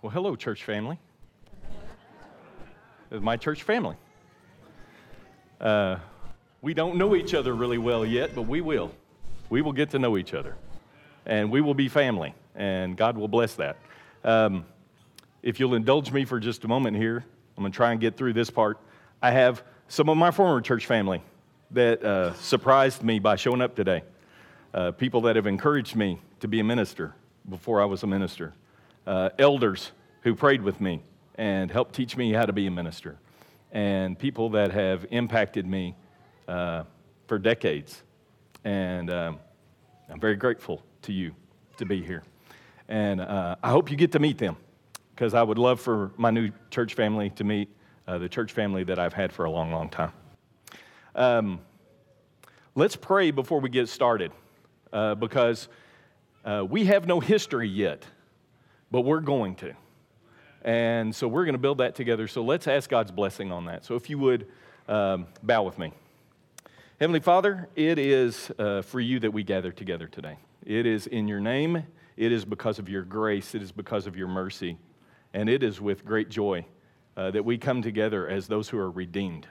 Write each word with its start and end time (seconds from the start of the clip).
Well, 0.00 0.12
hello, 0.12 0.36
church 0.36 0.62
family. 0.62 0.96
My 3.10 3.36
church 3.36 3.64
family. 3.64 3.96
Uh, 5.60 5.96
we 6.62 6.72
don't 6.72 6.98
know 6.98 7.16
each 7.16 7.34
other 7.34 7.52
really 7.52 7.78
well 7.78 8.06
yet, 8.06 8.32
but 8.32 8.42
we 8.42 8.60
will. 8.60 8.92
We 9.50 9.60
will 9.60 9.72
get 9.72 9.90
to 9.90 9.98
know 9.98 10.16
each 10.16 10.34
other, 10.34 10.54
and 11.26 11.50
we 11.50 11.60
will 11.60 11.74
be 11.74 11.88
family, 11.88 12.32
and 12.54 12.96
God 12.96 13.18
will 13.18 13.26
bless 13.26 13.56
that. 13.56 13.76
Um, 14.22 14.66
if 15.42 15.58
you'll 15.58 15.74
indulge 15.74 16.12
me 16.12 16.24
for 16.24 16.38
just 16.38 16.62
a 16.62 16.68
moment 16.68 16.96
here, 16.96 17.24
I'm 17.56 17.62
going 17.64 17.72
to 17.72 17.76
try 17.76 17.90
and 17.90 18.00
get 18.00 18.16
through 18.16 18.34
this 18.34 18.50
part. 18.50 18.78
I 19.20 19.32
have 19.32 19.64
some 19.88 20.08
of 20.08 20.16
my 20.16 20.30
former 20.30 20.60
church 20.60 20.86
family 20.86 21.24
that 21.72 22.04
uh, 22.04 22.34
surprised 22.34 23.02
me 23.02 23.18
by 23.18 23.34
showing 23.34 23.60
up 23.60 23.74
today. 23.74 24.04
Uh, 24.72 24.92
people 24.92 25.22
that 25.22 25.34
have 25.34 25.48
encouraged 25.48 25.96
me 25.96 26.20
to 26.38 26.46
be 26.46 26.60
a 26.60 26.64
minister 26.64 27.14
before 27.48 27.82
I 27.82 27.84
was 27.84 28.04
a 28.04 28.06
minister. 28.06 28.54
Uh, 29.08 29.30
elders 29.38 29.92
who 30.20 30.34
prayed 30.34 30.60
with 30.60 30.82
me 30.82 31.02
and 31.36 31.70
helped 31.70 31.94
teach 31.94 32.14
me 32.14 32.30
how 32.30 32.44
to 32.44 32.52
be 32.52 32.66
a 32.66 32.70
minister. 32.70 33.18
And 33.72 34.18
people 34.18 34.50
that 34.50 34.70
have 34.70 35.06
impacted 35.10 35.66
me 35.66 35.96
uh, 36.46 36.84
for 37.26 37.38
decades. 37.38 38.02
And 38.64 39.10
um, 39.10 39.38
I'm 40.10 40.20
very 40.20 40.36
grateful 40.36 40.82
to 41.02 41.14
you 41.14 41.34
to 41.78 41.86
be 41.86 42.02
here. 42.02 42.22
And 42.86 43.22
uh, 43.22 43.56
I 43.62 43.70
hope 43.70 43.90
you 43.90 43.96
get 43.96 44.12
to 44.12 44.18
meet 44.18 44.36
them 44.36 44.58
because 45.14 45.32
I 45.32 45.42
would 45.42 45.56
love 45.56 45.80
for 45.80 46.12
my 46.18 46.28
new 46.30 46.50
church 46.70 46.92
family 46.92 47.30
to 47.30 47.44
meet 47.44 47.70
uh, 48.06 48.18
the 48.18 48.28
church 48.28 48.52
family 48.52 48.84
that 48.84 48.98
I've 48.98 49.14
had 49.14 49.32
for 49.32 49.46
a 49.46 49.50
long, 49.50 49.72
long 49.72 49.88
time. 49.88 50.12
Um, 51.14 51.60
let's 52.74 52.94
pray 52.94 53.30
before 53.30 53.60
we 53.60 53.70
get 53.70 53.88
started 53.88 54.32
uh, 54.92 55.14
because 55.14 55.68
uh, 56.44 56.66
we 56.68 56.84
have 56.84 57.06
no 57.06 57.20
history 57.20 57.68
yet, 57.68 58.04
but 58.90 59.02
we're 59.02 59.20
going 59.20 59.54
to. 59.56 59.74
And 60.62 61.14
so 61.14 61.28
we're 61.28 61.44
going 61.44 61.54
to 61.54 61.58
build 61.58 61.78
that 61.78 61.94
together. 61.94 62.26
So 62.26 62.42
let's 62.42 62.66
ask 62.66 62.90
God's 62.90 63.10
blessing 63.10 63.52
on 63.52 63.66
that. 63.66 63.84
So 63.84 63.94
if 63.94 64.10
you 64.10 64.18
would 64.18 64.48
um, 64.88 65.26
bow 65.42 65.62
with 65.62 65.78
me. 65.78 65.92
Heavenly 66.98 67.20
Father, 67.20 67.68
it 67.76 67.98
is 67.98 68.50
uh, 68.58 68.82
for 68.82 69.00
you 69.00 69.20
that 69.20 69.30
we 69.30 69.44
gather 69.44 69.70
together 69.70 70.08
today. 70.08 70.36
It 70.64 70.84
is 70.84 71.06
in 71.06 71.28
your 71.28 71.40
name, 71.40 71.84
it 72.16 72.32
is 72.32 72.44
because 72.44 72.78
of 72.78 72.88
your 72.88 73.02
grace, 73.02 73.54
it 73.54 73.62
is 73.62 73.70
because 73.70 74.06
of 74.06 74.16
your 74.16 74.26
mercy, 74.26 74.78
and 75.32 75.48
it 75.48 75.62
is 75.62 75.80
with 75.80 76.04
great 76.04 76.28
joy 76.28 76.66
uh, 77.16 77.30
that 77.30 77.44
we 77.44 77.56
come 77.56 77.82
together 77.82 78.28
as 78.28 78.48
those 78.48 78.68
who 78.68 78.78
are 78.78 78.90
redeemed. 78.90 79.46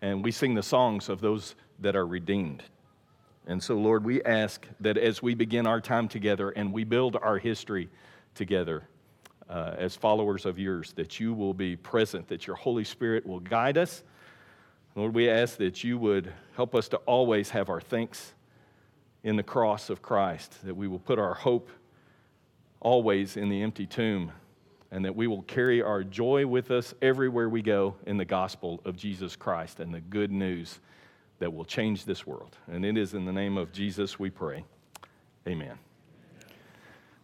And 0.00 0.24
we 0.24 0.30
sing 0.30 0.54
the 0.54 0.62
songs 0.62 1.10
of 1.10 1.20
those 1.20 1.54
that 1.80 1.94
are 1.96 2.06
redeemed. 2.06 2.62
And 3.46 3.62
so, 3.62 3.74
Lord, 3.74 4.04
we 4.04 4.22
ask 4.22 4.66
that 4.80 4.96
as 4.96 5.22
we 5.22 5.34
begin 5.34 5.66
our 5.66 5.80
time 5.80 6.08
together 6.08 6.50
and 6.50 6.72
we 6.72 6.84
build 6.84 7.16
our 7.16 7.38
history 7.38 7.90
together 8.40 8.88
uh, 9.48 9.76
as 9.78 9.94
followers 9.94 10.44
of 10.44 10.58
yours, 10.58 10.92
that 10.94 11.20
you 11.20 11.32
will 11.32 11.54
be 11.54 11.76
present, 11.76 12.26
that 12.26 12.48
your 12.48 12.56
Holy 12.56 12.82
Spirit 12.82 13.24
will 13.24 13.40
guide 13.40 13.78
us 13.78 14.02
Lord, 14.96 15.14
we 15.14 15.30
ask 15.30 15.56
that 15.58 15.84
you 15.84 15.98
would 15.98 16.32
help 16.56 16.74
us 16.74 16.88
to 16.88 16.96
always 16.98 17.50
have 17.50 17.68
our 17.68 17.80
thanks 17.80 18.34
in 19.22 19.36
the 19.36 19.42
cross 19.42 19.88
of 19.88 20.02
Christ, 20.02 20.56
that 20.64 20.74
we 20.74 20.88
will 20.88 20.98
put 20.98 21.18
our 21.18 21.34
hope 21.34 21.70
always 22.80 23.36
in 23.36 23.48
the 23.48 23.62
empty 23.62 23.86
tomb, 23.86 24.32
and 24.90 25.04
that 25.04 25.14
we 25.14 25.28
will 25.28 25.42
carry 25.42 25.80
our 25.80 26.02
joy 26.02 26.46
with 26.46 26.72
us 26.72 26.92
everywhere 27.00 27.48
we 27.48 27.62
go 27.62 27.94
in 28.06 28.16
the 28.16 28.24
gospel 28.24 28.80
of 28.84 28.96
Jesus 28.96 29.36
Christ 29.36 29.78
and 29.78 29.94
the 29.94 30.00
good 30.00 30.32
news 30.32 30.80
that 31.38 31.52
will 31.52 31.64
change 31.64 32.04
this 32.04 32.26
world. 32.26 32.56
And 32.66 32.84
it 32.84 32.96
is 32.96 33.14
in 33.14 33.24
the 33.24 33.32
name 33.32 33.56
of 33.56 33.72
Jesus 33.72 34.18
we 34.18 34.30
pray. 34.30 34.64
Amen. 35.46 35.78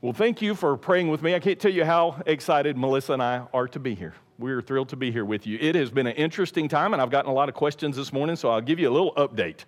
Well, 0.03 0.13
thank 0.13 0.43
you 0.43 0.55
for 0.55 0.77
praying 0.77 1.09
with 1.09 1.23
me. 1.23 1.35
I 1.35 1.41
can't 1.41 1.59
tell 1.59 1.73
you 1.73 1.83
how 1.83 2.23
excited 2.27 2.77
Melissa 2.77 3.15
and 3.15 3.23
I 3.23 3.47
are 3.55 3.67
to 3.69 3.81
be 3.81 3.95
here. 3.95 4.13
We're 4.39 4.61
thrilled 4.61 4.91
to 4.91 4.97
be 4.97 5.11
here 5.11 5.25
with 5.25 5.47
you. 5.47 5.57
It 5.59 5.75
has 5.75 5.91
been 5.91 6.07
an 6.07 6.17
interesting 6.17 6.69
time, 6.69 6.93
and 6.93 7.01
I've 7.01 7.11
gotten 7.11 7.31
a 7.31 7.35
lot 7.35 7.49
of 7.49 7.55
questions 7.55 7.97
this 7.97 8.13
morning, 8.13 8.37
so 8.37 8.51
I'll 8.51 8.61
give 8.61 8.79
you 8.79 8.91
a 8.91 8.93
little 8.93 9.15
update. 9.15 9.65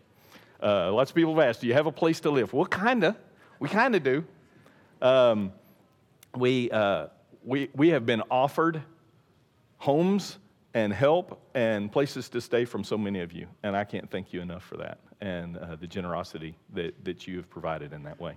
Uh, 0.63 0.93
lots 0.93 1.11
of 1.11 1.15
people 1.15 1.35
have 1.35 1.49
asked, 1.49 1.63
Do 1.63 1.67
you 1.67 1.73
have 1.73 1.87
a 1.87 1.93
place 1.93 2.21
to 2.21 2.31
live? 2.31 2.53
Well, 2.53 2.67
kind 2.67 3.05
of. 3.05 3.17
We 3.59 3.71
kind 3.71 3.95
of 3.95 4.03
do. 4.03 4.25
Um, 5.01 5.51
we, 6.37 6.71
uh, 6.73 7.07
we, 7.43 7.71
we 7.75 7.89
have 7.89 8.05
been 8.05 8.23
offered 8.31 8.83
homes 9.79 10.37
and 10.75 10.93
help 10.93 11.41
and 11.55 11.91
places 11.91 12.29
to 12.29 12.43
stay 12.43 12.67
from 12.67 12.85
so 12.85 12.99
many 12.99 13.21
of 13.21 13.33
you, 13.33 13.47
and 13.63 13.75
I 13.75 13.85
can't 13.85 14.11
thank 14.11 14.35
you 14.35 14.43
enough 14.43 14.63
for 14.63 14.77
that 14.77 14.99
and 15.23 15.57
uh, 15.57 15.77
the 15.77 15.87
generosity 15.87 16.55
that, 16.75 17.03
that 17.07 17.27
you 17.27 17.37
have 17.39 17.49
provided 17.49 17.95
in 17.95 18.03
that 18.03 18.21
way. 18.21 18.35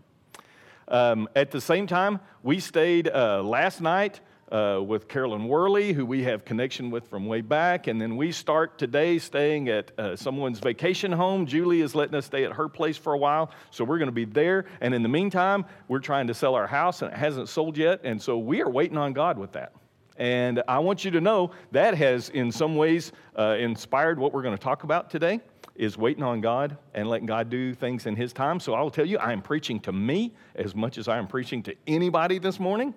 Um, 0.87 1.29
at 1.35 1.51
the 1.51 1.61
same 1.61 1.87
time, 1.87 2.19
we 2.43 2.59
stayed 2.59 3.07
uh, 3.07 3.41
last 3.43 3.81
night 3.81 4.19
uh, 4.51 4.81
with 4.85 5.07
Carolyn 5.07 5.47
Worley, 5.47 5.93
who 5.93 6.05
we 6.05 6.23
have 6.23 6.43
connection 6.43 6.91
with 6.91 7.07
from 7.07 7.25
way 7.25 7.41
back. 7.41 7.87
And 7.87 8.01
then 8.01 8.17
we 8.17 8.31
start 8.31 8.77
today 8.77 9.17
staying 9.17 9.69
at 9.69 9.97
uh, 9.97 10.15
someone's 10.15 10.59
vacation 10.59 11.11
home. 11.11 11.45
Julie 11.45 11.81
is 11.81 11.95
letting 11.95 12.15
us 12.15 12.25
stay 12.25 12.43
at 12.43 12.51
her 12.53 12.67
place 12.67 12.97
for 12.97 13.13
a 13.13 13.17
while. 13.17 13.51
So 13.69 13.85
we're 13.85 13.97
going 13.97 14.07
to 14.07 14.13
be 14.13 14.25
there. 14.25 14.65
And 14.81 14.93
in 14.93 15.03
the 15.03 15.09
meantime, 15.09 15.65
we're 15.87 15.99
trying 15.99 16.27
to 16.27 16.33
sell 16.33 16.55
our 16.55 16.67
house 16.67 17.01
and 17.01 17.11
it 17.11 17.17
hasn't 17.17 17.47
sold 17.47 17.77
yet. 17.77 18.01
And 18.03 18.21
so 18.21 18.37
we 18.37 18.61
are 18.61 18.69
waiting 18.69 18.97
on 18.97 19.13
God 19.13 19.37
with 19.37 19.53
that. 19.53 19.73
And 20.17 20.61
I 20.67 20.79
want 20.79 21.05
you 21.05 21.11
to 21.11 21.21
know 21.21 21.51
that 21.71 21.95
has, 21.95 22.29
in 22.29 22.51
some 22.51 22.75
ways, 22.75 23.11
uh, 23.39 23.55
inspired 23.57 24.19
what 24.19 24.33
we're 24.33 24.43
going 24.43 24.57
to 24.57 24.63
talk 24.63 24.83
about 24.83 25.09
today 25.09 25.39
is 25.75 25.97
waiting 25.97 26.23
on 26.23 26.41
God 26.41 26.77
and 26.93 27.07
letting 27.09 27.25
God 27.25 27.49
do 27.49 27.73
things 27.73 28.05
in 28.05 28.15
His 28.15 28.33
time. 28.33 28.59
So 28.59 28.73
I 28.73 28.81
will 28.81 28.91
tell 28.91 29.05
you, 29.05 29.17
I 29.17 29.31
am 29.31 29.41
preaching 29.41 29.79
to 29.81 29.91
me 29.91 30.33
as 30.55 30.75
much 30.75 30.97
as 30.97 31.07
I 31.07 31.17
am 31.17 31.27
preaching 31.27 31.63
to 31.63 31.75
anybody 31.87 32.39
this 32.39 32.59
morning. 32.59 32.93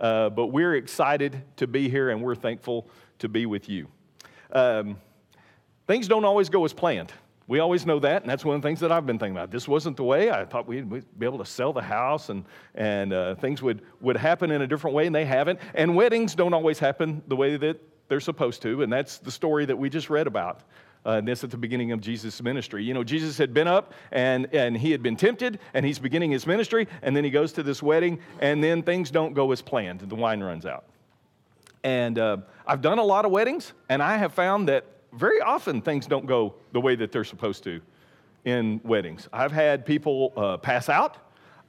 Uh, 0.00 0.28
but 0.30 0.48
we're 0.48 0.74
excited 0.74 1.42
to 1.56 1.66
be 1.66 1.88
here 1.88 2.10
and 2.10 2.22
we're 2.22 2.34
thankful 2.34 2.88
to 3.18 3.28
be 3.28 3.46
with 3.46 3.68
you. 3.68 3.88
Um, 4.52 4.98
things 5.86 6.08
don't 6.08 6.24
always 6.24 6.48
go 6.48 6.64
as 6.64 6.72
planned. 6.72 7.12
We 7.48 7.60
always 7.60 7.86
know 7.86 8.00
that, 8.00 8.22
and 8.22 8.30
that's 8.30 8.44
one 8.44 8.56
of 8.56 8.62
the 8.62 8.68
things 8.68 8.80
that 8.80 8.90
I've 8.90 9.06
been 9.06 9.20
thinking 9.20 9.36
about. 9.36 9.52
This 9.52 9.68
wasn't 9.68 9.96
the 9.96 10.02
way. 10.02 10.32
I 10.32 10.44
thought 10.44 10.66
we'd, 10.66 10.90
we'd 10.90 11.04
be 11.16 11.26
able 11.26 11.38
to 11.38 11.44
sell 11.44 11.72
the 11.72 11.82
house 11.82 12.28
and, 12.28 12.44
and 12.74 13.12
uh, 13.12 13.36
things 13.36 13.62
would, 13.62 13.82
would 14.00 14.16
happen 14.16 14.50
in 14.50 14.62
a 14.62 14.66
different 14.66 14.96
way, 14.96 15.06
and 15.06 15.14
they 15.14 15.24
haven't. 15.24 15.60
And 15.74 15.94
weddings 15.94 16.34
don't 16.34 16.52
always 16.52 16.80
happen 16.80 17.22
the 17.28 17.36
way 17.36 17.56
that 17.56 17.80
they're 18.08 18.18
supposed 18.18 18.62
to, 18.62 18.82
and 18.82 18.92
that's 18.92 19.18
the 19.18 19.30
story 19.30 19.64
that 19.64 19.76
we 19.76 19.88
just 19.88 20.10
read 20.10 20.26
about 20.26 20.62
uh, 21.06 21.20
this 21.20 21.44
at 21.44 21.50
the 21.50 21.56
beginning 21.56 21.92
of 21.92 22.00
Jesus' 22.00 22.42
ministry. 22.42 22.82
You 22.84 22.92
know, 22.92 23.04
Jesus 23.04 23.38
had 23.38 23.54
been 23.54 23.68
up 23.68 23.94
and, 24.10 24.52
and 24.52 24.76
he 24.76 24.90
had 24.90 25.02
been 25.02 25.16
tempted, 25.16 25.60
and 25.72 25.86
he's 25.86 25.98
beginning 25.98 26.32
his 26.32 26.46
ministry, 26.46 26.88
and 27.02 27.16
then 27.16 27.24
he 27.24 27.30
goes 27.30 27.52
to 27.54 27.62
this 27.62 27.82
wedding, 27.82 28.18
and 28.40 28.62
then 28.62 28.82
things 28.82 29.10
don't 29.10 29.32
go 29.32 29.52
as 29.52 29.62
planned. 29.62 30.00
The 30.00 30.14
wine 30.14 30.42
runs 30.42 30.66
out. 30.66 30.84
And 31.84 32.18
uh, 32.18 32.38
I've 32.66 32.82
done 32.82 32.98
a 32.98 33.04
lot 33.04 33.24
of 33.24 33.30
weddings, 33.30 33.72
and 33.88 34.02
I 34.02 34.16
have 34.16 34.34
found 34.34 34.68
that 34.68 34.84
very 35.12 35.40
often 35.40 35.80
things 35.80 36.06
don't 36.06 36.26
go 36.26 36.54
the 36.72 36.80
way 36.80 36.96
that 36.96 37.12
they're 37.12 37.24
supposed 37.24 37.62
to 37.64 37.80
in 38.44 38.80
weddings. 38.84 39.28
I've 39.32 39.52
had 39.52 39.86
people 39.86 40.32
uh, 40.36 40.56
pass 40.56 40.88
out. 40.88 41.16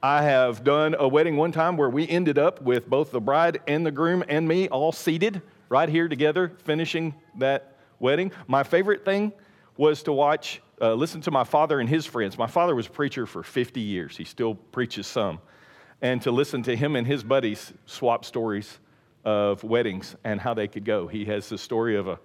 I 0.02 0.22
have 0.22 0.64
done 0.64 0.94
a 0.98 1.08
wedding 1.08 1.36
one 1.36 1.52
time 1.52 1.76
where 1.76 1.90
we 1.90 2.08
ended 2.08 2.38
up 2.38 2.60
with 2.62 2.88
both 2.88 3.10
the 3.10 3.20
bride 3.20 3.60
and 3.66 3.86
the 3.86 3.90
groom 3.90 4.24
and 4.28 4.46
me 4.46 4.68
all 4.68 4.92
seated 4.92 5.42
right 5.68 5.88
here 5.88 6.08
together, 6.08 6.52
finishing 6.64 7.14
that 7.36 7.77
wedding. 8.00 8.32
My 8.46 8.62
favorite 8.62 9.04
thing 9.04 9.32
was 9.76 10.02
to 10.04 10.12
watch, 10.12 10.60
uh, 10.80 10.94
listen 10.94 11.20
to 11.22 11.30
my 11.30 11.44
father 11.44 11.80
and 11.80 11.88
his 11.88 12.06
friends. 12.06 12.36
My 12.36 12.46
father 12.46 12.74
was 12.74 12.86
a 12.86 12.90
preacher 12.90 13.26
for 13.26 13.42
50 13.42 13.80
years, 13.80 14.16
he 14.16 14.24
still 14.24 14.54
preaches 14.54 15.06
some. 15.06 15.40
And 16.00 16.22
to 16.22 16.30
listen 16.30 16.62
to 16.64 16.76
him 16.76 16.94
and 16.94 17.06
his 17.06 17.24
buddies 17.24 17.72
swap 17.86 18.24
stories 18.24 18.78
of 19.24 19.64
weddings 19.64 20.14
and 20.22 20.40
how 20.40 20.54
they 20.54 20.68
could 20.68 20.84
go. 20.84 21.08
He 21.08 21.24
has 21.24 21.48
the 21.48 21.58
story 21.58 21.96
of 21.96 22.06
a, 22.06 22.18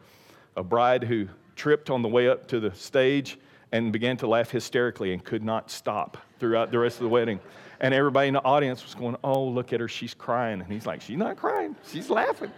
a 0.56 0.64
bride 0.64 1.04
who 1.04 1.28
tripped 1.56 1.90
on 1.90 2.02
the 2.02 2.08
way 2.08 2.30
up 2.30 2.48
to 2.50 2.60
the 2.60 2.74
stage 2.76 3.40
and 3.72 3.92
began 3.92 4.16
to 4.18 4.28
laugh 4.28 4.52
hysterically 4.52 5.14
and 5.14 5.24
could 5.24 5.44
not 5.44 5.72
stop 5.72 6.18
throughout 6.40 6.72
the 6.72 6.78
rest 6.78 6.98
of 6.98 7.04
the 7.04 7.10
wedding. 7.10 7.40
And 7.80 7.94
everybody 7.94 8.28
in 8.28 8.36
the 8.36 8.44
audience 8.44 8.84
was 8.84 8.94
going, 8.94 9.18
Oh, 9.24 9.44
look 9.44 9.74
at 9.74 9.80
her, 9.80 9.88
she's 9.88 10.14
crying. 10.14 10.62
And 10.62 10.72
he's 10.72 10.86
like, 10.86 11.02
She's 11.02 11.18
not 11.18 11.38
crying, 11.38 11.76
she's 11.92 12.10
laughing. 12.10 12.52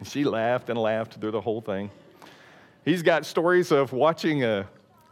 And 0.00 0.08
she 0.08 0.24
laughed 0.24 0.70
and 0.70 0.78
laughed 0.78 1.20
through 1.20 1.30
the 1.30 1.40
whole 1.40 1.60
thing. 1.60 1.90
He's 2.84 3.02
got 3.02 3.26
stories 3.26 3.70
of 3.70 3.92
watching 3.92 4.42
a, 4.42 4.66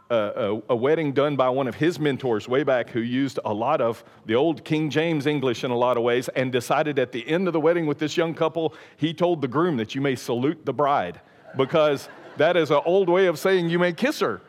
a, 0.09 0.59
a, 0.69 0.75
wedding 0.75 1.13
done 1.13 1.35
by 1.35 1.49
one 1.49 1.67
of 1.67 1.75
his 1.75 1.99
mentors 1.99 2.47
way 2.47 2.63
back 2.63 2.89
who 2.89 2.99
used 2.99 3.39
a 3.45 3.53
lot 3.53 3.79
of 3.79 4.03
the 4.25 4.33
old 4.33 4.65
King 4.65 4.89
James 4.89 5.27
English 5.27 5.63
in 5.63 5.69
a 5.69 5.77
lot 5.77 5.95
of 5.95 6.01
ways 6.01 6.27
and 6.29 6.51
decided 6.51 6.97
at 6.97 7.11
the 7.11 7.27
end 7.29 7.45
of 7.45 7.53
the 7.53 7.59
wedding 7.59 7.85
with 7.85 7.99
this 7.99 8.17
young 8.17 8.33
couple, 8.33 8.73
he 8.97 9.13
told 9.13 9.41
the 9.41 9.47
groom 9.47 9.77
that 9.77 9.93
you 9.93 10.01
may 10.01 10.15
salute 10.15 10.65
the 10.65 10.73
bride 10.73 11.21
because 11.55 12.09
that 12.37 12.57
is 12.57 12.71
an 12.71 12.81
old 12.85 13.07
way 13.07 13.27
of 13.27 13.37
saying 13.37 13.69
you 13.69 13.77
may 13.77 13.93
kiss 13.93 14.19
her. 14.21 14.41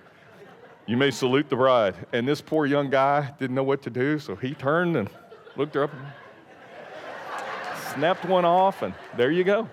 You 0.87 0.97
may 0.97 1.11
salute 1.11 1.51
the 1.51 1.57
bride. 1.57 1.95
And 2.15 2.27
this 2.27 2.41
poor 2.41 2.65
young 2.65 2.89
guy 2.89 3.35
didn't 3.39 3.55
know 3.55 3.63
what 3.63 3.83
to 3.83 3.91
do, 3.91 4.19
so 4.19 4.35
he 4.37 4.55
turned 4.55 4.97
and 4.97 5.11
looked 5.57 5.75
her 5.75 5.85
up 5.85 5.93
and 5.93 6.07
snapped 7.95 8.25
one 8.25 8.47
off, 8.47 8.81
and 8.81 8.95
there 9.17 9.31
you 9.31 9.45
go. 9.45 9.69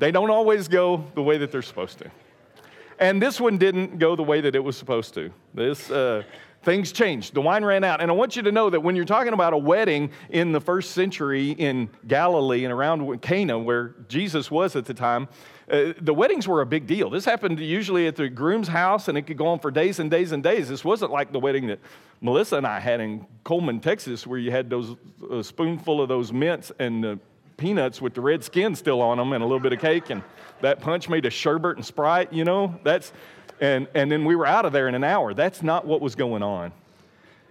They 0.00 0.10
don't 0.10 0.30
always 0.30 0.66
go 0.66 1.04
the 1.14 1.22
way 1.22 1.36
that 1.38 1.52
they're 1.52 1.62
supposed 1.62 1.98
to. 1.98 2.10
And 2.98 3.20
this 3.20 3.38
one 3.38 3.58
didn't 3.58 3.98
go 3.98 4.16
the 4.16 4.22
way 4.22 4.40
that 4.40 4.56
it 4.56 4.64
was 4.64 4.76
supposed 4.76 5.12
to. 5.14 5.30
This, 5.52 5.90
uh, 5.90 6.22
things 6.62 6.90
changed. 6.90 7.34
The 7.34 7.42
wine 7.42 7.64
ran 7.64 7.84
out. 7.84 8.00
And 8.00 8.10
I 8.10 8.14
want 8.14 8.34
you 8.34 8.42
to 8.42 8.52
know 8.52 8.70
that 8.70 8.80
when 8.80 8.96
you're 8.96 9.04
talking 9.04 9.34
about 9.34 9.52
a 9.52 9.58
wedding 9.58 10.10
in 10.30 10.52
the 10.52 10.60
first 10.60 10.92
century 10.92 11.50
in 11.50 11.90
Galilee 12.08 12.64
and 12.64 12.72
around 12.72 13.20
Cana, 13.20 13.58
where 13.58 13.94
Jesus 14.08 14.50
was 14.50 14.74
at 14.74 14.86
the 14.86 14.94
time, 14.94 15.28
uh, 15.70 15.92
the 16.00 16.14
weddings 16.14 16.48
were 16.48 16.62
a 16.62 16.66
big 16.66 16.86
deal. 16.86 17.10
This 17.10 17.26
happened 17.26 17.60
usually 17.60 18.06
at 18.06 18.16
the 18.16 18.28
groom's 18.30 18.68
house, 18.68 19.08
and 19.08 19.18
it 19.18 19.22
could 19.22 19.36
go 19.36 19.48
on 19.48 19.58
for 19.58 19.70
days 19.70 19.98
and 19.98 20.10
days 20.10 20.32
and 20.32 20.42
days. 20.42 20.68
This 20.68 20.84
wasn't 20.84 21.12
like 21.12 21.30
the 21.30 21.38
wedding 21.38 21.66
that 21.66 21.78
Melissa 22.22 22.56
and 22.56 22.66
I 22.66 22.80
had 22.80 23.00
in 23.00 23.26
Coleman, 23.44 23.80
Texas, 23.80 24.26
where 24.26 24.38
you 24.38 24.50
had 24.50 24.70
those 24.70 24.96
a 25.30 25.44
spoonful 25.44 26.00
of 26.00 26.08
those 26.08 26.32
mints 26.32 26.72
and 26.78 27.04
the 27.04 27.18
peanuts 27.60 28.00
with 28.00 28.14
the 28.14 28.20
red 28.20 28.42
skin 28.42 28.74
still 28.74 29.00
on 29.00 29.18
them 29.18 29.32
and 29.32 29.44
a 29.44 29.46
little 29.46 29.60
bit 29.60 29.72
of 29.72 29.78
cake, 29.78 30.10
and 30.10 30.22
that 30.62 30.80
punch 30.80 31.08
made 31.08 31.26
a 31.26 31.30
sherbet 31.30 31.76
and 31.76 31.84
Sprite. 31.84 32.32
You 32.32 32.44
know, 32.44 32.80
that's 32.82 33.12
and, 33.60 33.86
and 33.94 34.10
then 34.10 34.24
we 34.24 34.34
were 34.34 34.46
out 34.46 34.64
of 34.64 34.72
there 34.72 34.88
in 34.88 34.94
an 34.94 35.04
hour. 35.04 35.34
That's 35.34 35.62
not 35.62 35.86
what 35.86 36.00
was 36.00 36.14
going 36.14 36.42
on. 36.42 36.72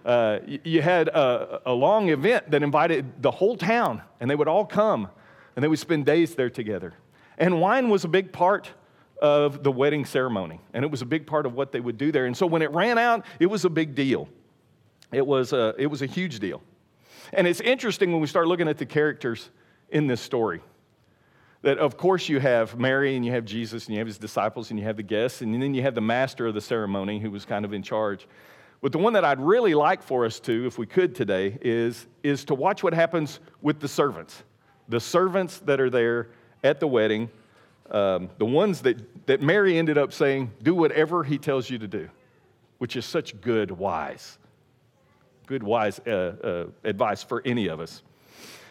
Uh, 0.04 0.40
you 0.64 0.82
had 0.82 1.08
a, 1.08 1.62
a 1.66 1.72
long 1.72 2.08
event 2.08 2.50
that 2.50 2.62
invited 2.62 3.22
the 3.22 3.30
whole 3.30 3.56
town, 3.56 4.02
and 4.18 4.28
they 4.30 4.34
would 4.34 4.48
all 4.48 4.66
come, 4.66 5.08
and 5.54 5.62
they 5.62 5.68
would 5.68 5.78
spend 5.78 6.06
days 6.06 6.34
there 6.34 6.50
together. 6.50 6.94
And 7.38 7.60
wine 7.60 7.88
was 7.88 8.04
a 8.04 8.08
big 8.08 8.32
part 8.32 8.70
of 9.22 9.62
the 9.62 9.70
wedding 9.70 10.04
ceremony, 10.04 10.60
and 10.72 10.84
it 10.84 10.90
was 10.90 11.02
a 11.02 11.06
big 11.06 11.26
part 11.26 11.46
of 11.46 11.54
what 11.54 11.70
they 11.70 11.80
would 11.80 11.98
do 11.98 12.10
there. 12.10 12.26
And 12.26 12.36
so 12.36 12.46
when 12.46 12.62
it 12.62 12.70
ran 12.72 12.98
out, 12.98 13.24
it 13.38 13.46
was 13.46 13.64
a 13.64 13.70
big 13.70 13.94
deal. 13.94 14.28
It 15.12 15.26
was 15.26 15.52
a, 15.52 15.74
it 15.78 15.86
was 15.86 16.02
a 16.02 16.06
huge 16.06 16.40
deal. 16.40 16.62
And 17.32 17.46
it's 17.46 17.60
interesting 17.60 18.10
when 18.10 18.20
we 18.20 18.26
start 18.26 18.48
looking 18.48 18.68
at 18.68 18.78
the 18.78 18.86
characters 18.86 19.50
in 19.90 20.06
this 20.06 20.20
story 20.20 20.62
that 21.62 21.78
of 21.78 21.96
course 21.96 22.28
you 22.28 22.40
have 22.40 22.78
Mary 22.78 23.16
and 23.16 23.24
you 23.24 23.32
have 23.32 23.44
Jesus 23.44 23.86
and 23.86 23.94
you 23.94 23.98
have 23.98 24.06
his 24.06 24.18
disciples 24.18 24.70
and 24.70 24.78
you 24.78 24.86
have 24.86 24.96
the 24.96 25.02
guests 25.02 25.42
and 25.42 25.62
then 25.62 25.74
you 25.74 25.82
have 25.82 25.94
the 25.94 26.00
master 26.00 26.46
of 26.46 26.54
the 26.54 26.60
ceremony 26.60 27.18
who 27.18 27.30
was 27.30 27.44
kind 27.44 27.64
of 27.64 27.72
in 27.72 27.82
charge. 27.82 28.26
But 28.80 28.92
the 28.92 28.98
one 28.98 29.12
that 29.12 29.24
I'd 29.24 29.40
really 29.40 29.74
like 29.74 30.02
for 30.02 30.24
us 30.24 30.40
to, 30.40 30.66
if 30.66 30.78
we 30.78 30.86
could 30.86 31.14
today, 31.14 31.58
is, 31.60 32.06
is 32.22 32.46
to 32.46 32.54
watch 32.54 32.82
what 32.82 32.94
happens 32.94 33.40
with 33.60 33.78
the 33.78 33.88
servants. 33.88 34.42
The 34.88 35.00
servants 35.00 35.58
that 35.60 35.80
are 35.80 35.90
there 35.90 36.28
at 36.64 36.80
the 36.80 36.86
wedding, 36.86 37.28
um, 37.90 38.30
the 38.38 38.46
ones 38.46 38.80
that, 38.82 39.26
that 39.26 39.42
Mary 39.42 39.76
ended 39.76 39.98
up 39.98 40.14
saying, 40.14 40.50
do 40.62 40.74
whatever 40.74 41.22
he 41.24 41.36
tells 41.36 41.68
you 41.68 41.78
to 41.78 41.86
do, 41.86 42.08
which 42.78 42.96
is 42.96 43.04
such 43.04 43.38
good, 43.42 43.70
wise, 43.70 44.38
good, 45.46 45.62
wise 45.62 46.00
uh, 46.06 46.10
uh, 46.42 46.66
advice 46.82 47.22
for 47.22 47.42
any 47.44 47.66
of 47.66 47.80
us. 47.80 48.02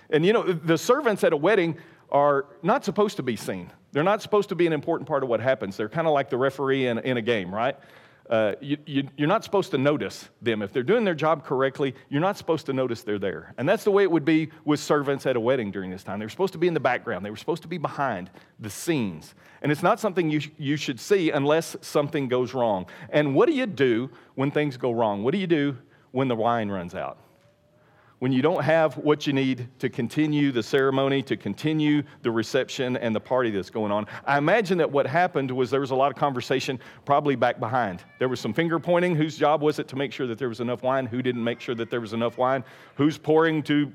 And 0.10 0.26
you 0.26 0.34
know, 0.34 0.44
the 0.44 0.78
servants 0.78 1.24
at 1.24 1.34
a 1.34 1.38
wedding 1.38 1.78
are 2.12 2.46
not 2.64 2.84
supposed 2.84 3.18
to 3.18 3.24
be 3.24 3.36
seen. 3.36 3.72
They're 3.92 4.04
not 4.04 4.22
supposed 4.22 4.50
to 4.50 4.56
be 4.56 4.68
an 4.68 4.74
important 4.74 5.08
part 5.08 5.24
of 5.24 5.30
what 5.30 5.40
happens. 5.40 5.78
They're 5.78 5.90
kind 5.90 6.08
of 6.08 6.14
like 6.14 6.30
the 6.30 6.38
referee 6.38 6.88
in, 6.88 7.00
in 7.00 7.18
a 7.18 7.22
game, 7.22 7.54
right? 7.54 7.76
Uh, 8.30 8.54
you, 8.62 8.78
you, 8.86 9.08
you're 9.18 9.28
not 9.28 9.44
supposed 9.44 9.72
to 9.72 9.78
notice 9.80 10.30
them. 10.40 10.62
If 10.62 10.72
they're 10.72 10.84
doing 10.84 11.04
their 11.04 11.16
job 11.16 11.44
correctly, 11.44 11.96
you're 12.10 12.22
not 12.22 12.38
supposed 12.38 12.68
to 12.68 12.74
notice 12.74 13.02
they're 13.02 13.18
there. 13.18 13.56
And 13.58 13.68
that's 13.68 13.84
the 13.84 13.90
way 13.90 14.04
it 14.04 14.12
would 14.12 14.26
be 14.26 14.52
with 14.66 14.80
servants 14.80 15.26
at 15.26 15.36
a 15.36 15.40
wedding 15.40 15.72
during 15.72 15.90
this 15.90 16.04
time. 16.04 16.20
They 16.20 16.26
were 16.26 16.30
supposed 16.30 16.54
to 16.54 16.60
be 16.60 16.68
in 16.68 16.76
the 16.76 16.80
background, 16.80 17.26
they 17.26 17.32
were 17.32 17.38
supposed 17.38 17.64
to 17.64 17.68
be 17.68 17.80
behind 17.80 18.30
the 18.60 18.70
scenes. 18.70 19.34
And 19.64 19.72
it's 19.72 19.82
not 19.82 20.00
something 20.00 20.30
you, 20.30 20.42
you 20.60 20.78
should 20.78 21.00
see 21.00 21.32
unless 21.32 21.76
something 21.82 22.28
goes 22.28 22.54
wrong. 22.54 22.86
And 23.10 23.34
what 23.34 23.48
do 23.48 23.56
you 23.56 23.66
do 23.66 24.12
when 24.36 24.52
things 24.52 24.78
go 24.78 24.92
wrong? 24.92 25.24
What 25.24 25.32
do 25.32 25.40
you 25.40 25.48
do 25.48 25.78
when 26.12 26.28
the 26.28 26.36
wine 26.36 26.70
runs 26.70 26.94
out? 26.94 27.18
When 28.20 28.34
you 28.34 28.42
don't 28.42 28.64
have 28.64 28.98
what 28.98 29.26
you 29.26 29.34
need 29.34 29.68
to 29.80 29.90
continue 29.90 30.52
the 30.52 30.62
ceremony, 30.62 31.22
to 31.24 31.38
continue 31.38 32.04
the 32.22 32.30
reception 32.30 32.98
and 32.98 33.16
the 33.16 33.20
party 33.20 33.50
that's 33.50 33.70
going 33.70 33.92
on. 33.92 34.06
I 34.26 34.38
imagine 34.38 34.78
that 34.80 34.92
what 34.92 35.08
happened 35.08 35.50
was 35.50 35.72
there 35.72 35.80
was 35.80 35.92
a 35.92 35.96
lot 35.96 36.12
of 36.12 36.18
conversation 36.18 36.80
probably 37.06 37.36
back 37.36 37.60
behind. 37.60 38.04
There 38.20 38.28
was 38.28 38.40
some 38.40 38.54
finger 38.54 38.78
pointing. 38.78 39.16
Whose 39.16 39.38
job 39.38 39.62
was 39.62 39.80
it 39.80 39.88
to 39.90 39.96
make 39.96 40.12
sure 40.12 40.28
that 40.28 40.38
there 40.38 40.50
was 40.50 40.60
enough 40.60 40.84
wine? 40.84 41.06
Who 41.06 41.22
didn't 41.22 41.44
make 41.44 41.62
sure 41.62 41.76
that 41.76 41.90
there 41.90 42.02
was 42.02 42.14
enough 42.14 42.38
wine? 42.38 42.64
Who's 42.96 43.18
pouring 43.18 43.64
to 43.64 43.92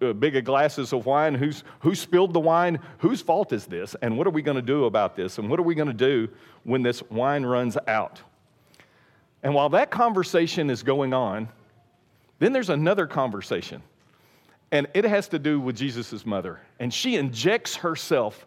uh, 0.00 0.12
bigger 0.12 0.40
glasses 0.40 0.92
of 0.92 1.06
wine? 1.06 1.34
Who's, 1.34 1.64
who 1.80 1.94
spilled 1.94 2.32
the 2.34 2.40
wine? 2.40 2.78
Whose 2.98 3.20
fault 3.20 3.52
is 3.52 3.66
this? 3.66 3.96
And 4.00 4.16
what 4.16 4.28
are 4.28 4.30
we 4.30 4.42
going 4.42 4.56
to 4.56 4.62
do 4.62 4.84
about 4.84 5.16
this? 5.16 5.38
And 5.38 5.50
what 5.50 5.58
are 5.58 5.64
we 5.64 5.74
going 5.74 5.88
to 5.88 5.94
do 5.94 6.28
when 6.62 6.82
this 6.82 7.02
wine 7.10 7.44
runs 7.44 7.76
out? 7.88 8.20
And 9.42 9.54
while 9.54 9.68
that 9.70 9.90
conversation 9.90 10.70
is 10.70 10.82
going 10.82 11.12
on, 11.12 11.48
then 12.38 12.52
there's 12.52 12.70
another 12.70 13.06
conversation, 13.06 13.82
and 14.70 14.86
it 14.94 15.04
has 15.04 15.28
to 15.28 15.38
do 15.38 15.60
with 15.60 15.76
Jesus' 15.76 16.26
mother. 16.26 16.60
And 16.78 16.92
she 16.92 17.16
injects 17.16 17.76
herself 17.76 18.46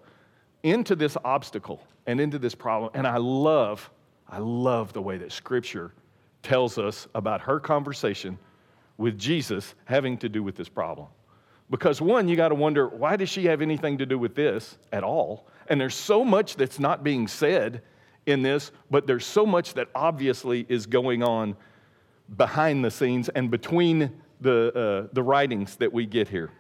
into 0.63 0.95
this 0.95 1.17
obstacle 1.23 1.81
and 2.05 2.19
into 2.19 2.37
this 2.37 2.55
problem. 2.55 2.91
And 2.93 3.07
I 3.07 3.17
love, 3.17 3.89
I 4.27 4.39
love 4.39 4.93
the 4.93 5.01
way 5.01 5.17
that 5.17 5.31
Scripture 5.31 5.93
tells 6.43 6.77
us 6.77 7.07
about 7.15 7.41
her 7.41 7.59
conversation 7.59 8.37
with 8.97 9.17
Jesus 9.17 9.73
having 9.85 10.17
to 10.17 10.29
do 10.29 10.43
with 10.43 10.55
this 10.55 10.69
problem. 10.69 11.07
Because 11.69 12.01
one, 12.01 12.27
you 12.27 12.35
got 12.35 12.49
to 12.49 12.55
wonder, 12.55 12.87
why 12.87 13.15
does 13.15 13.29
she 13.29 13.45
have 13.45 13.61
anything 13.61 13.99
to 13.99 14.05
do 14.05 14.17
with 14.17 14.35
this 14.35 14.77
at 14.91 15.03
all? 15.03 15.47
And 15.67 15.79
there's 15.79 15.95
so 15.95 16.25
much 16.25 16.55
that's 16.55 16.79
not 16.79 17.03
being 17.03 17.27
said 17.27 17.83
in 18.25 18.41
this, 18.41 18.71
but 18.89 19.07
there's 19.07 19.25
so 19.25 19.45
much 19.45 19.75
that 19.75 19.87
obviously 19.95 20.65
is 20.67 20.85
going 20.85 21.23
on 21.23 21.55
behind 22.37 22.83
the 22.83 22.91
scenes 22.91 23.29
and 23.29 23.49
between 23.49 24.11
the, 24.41 25.07
uh, 25.07 25.09
the 25.13 25.23
writings 25.23 25.75
that 25.77 25.91
we 25.91 26.05
get 26.05 26.27
here. 26.27 26.51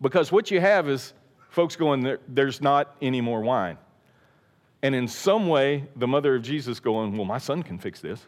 Because 0.00 0.30
what 0.32 0.50
you 0.50 0.60
have 0.60 0.88
is 0.88 1.12
folks 1.50 1.76
going, 1.76 2.02
there, 2.02 2.20
there's 2.28 2.60
not 2.60 2.96
any 3.02 3.20
more 3.20 3.40
wine. 3.40 3.76
And 4.82 4.94
in 4.94 5.08
some 5.08 5.48
way, 5.48 5.88
the 5.96 6.08
mother 6.08 6.36
of 6.36 6.42
Jesus 6.42 6.80
going, 6.80 7.16
Well, 7.16 7.26
my 7.26 7.38
son 7.38 7.62
can 7.62 7.78
fix 7.78 8.00
this. 8.00 8.26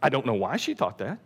I 0.00 0.08
don't 0.08 0.26
know 0.26 0.34
why 0.34 0.56
she 0.56 0.74
thought 0.74 0.98
that. 0.98 1.18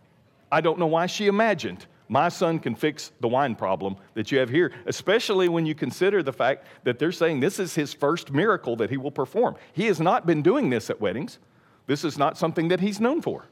I 0.51 0.61
don't 0.61 0.79
know 0.79 0.87
why 0.87 1.05
she 1.05 1.27
imagined 1.27 1.85
my 2.11 2.27
son 2.27 2.59
can 2.59 2.75
fix 2.75 3.13
the 3.21 3.27
wine 3.29 3.55
problem 3.55 3.95
that 4.15 4.33
you 4.33 4.39
have 4.39 4.49
here, 4.49 4.73
especially 4.85 5.47
when 5.47 5.65
you 5.65 5.73
consider 5.73 6.21
the 6.21 6.33
fact 6.33 6.67
that 6.83 6.99
they're 6.99 7.13
saying 7.13 7.39
this 7.39 7.57
is 7.57 7.73
his 7.73 7.93
first 7.93 8.33
miracle 8.33 8.75
that 8.75 8.89
he 8.89 8.97
will 8.97 9.11
perform. 9.11 9.55
He 9.71 9.85
has 9.85 10.01
not 10.01 10.25
been 10.25 10.41
doing 10.41 10.69
this 10.69 10.89
at 10.89 10.99
weddings, 10.99 11.39
this 11.87 12.03
is 12.03 12.17
not 12.17 12.37
something 12.37 12.67
that 12.67 12.81
he's 12.81 12.99
known 12.99 13.21
for. 13.21 13.45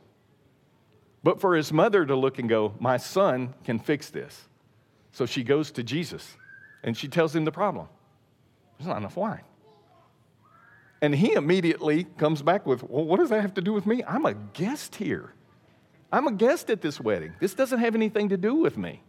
But 1.24 1.42
for 1.42 1.56
his 1.56 1.74
mother 1.74 2.06
to 2.06 2.16
look 2.16 2.39
and 2.39 2.48
go, 2.48 2.74
My 2.80 2.98
son 2.98 3.54
can 3.63 3.80
fix 3.80 4.10
this. 4.10 4.48
So 5.12 5.25
she 5.25 5.44
goes 5.44 5.71
to 5.71 5.83
Jesus 5.83 6.38
and 6.83 6.95
she 6.95 7.07
tells 7.07 7.36
him 7.36 7.45
the 7.45 7.51
problem 7.51 7.88
there's 8.77 8.88
not 8.88 8.98
enough 8.98 9.18
wine. 9.18 9.42
And 11.01 11.13
he 11.13 11.33
immediately 11.33 12.06
comes 12.18 12.42
back 12.42 12.66
with, 12.66 12.83
Well, 12.83 13.06
what 13.06 13.19
does 13.19 13.30
that 13.30 13.42
have 13.42 13.54
to 13.56 13.62
do 13.62 13.74
with 13.74 13.86
me? 13.86 14.04
I'm 14.07 14.25
a 14.25 14.33
guest 14.33 14.95
here. 14.95 15.33
I'm 16.12 16.27
a 16.27 16.31
guest 16.31 16.69
at 16.69 16.81
this 16.81 17.00
wedding. 17.00 17.33
This 17.39 17.54
doesn't 17.54 17.80
have 17.80 17.95
anything 17.95 18.30
to 18.30 18.38
do 18.38 18.56
with 18.56 18.77
me. 18.77 19.04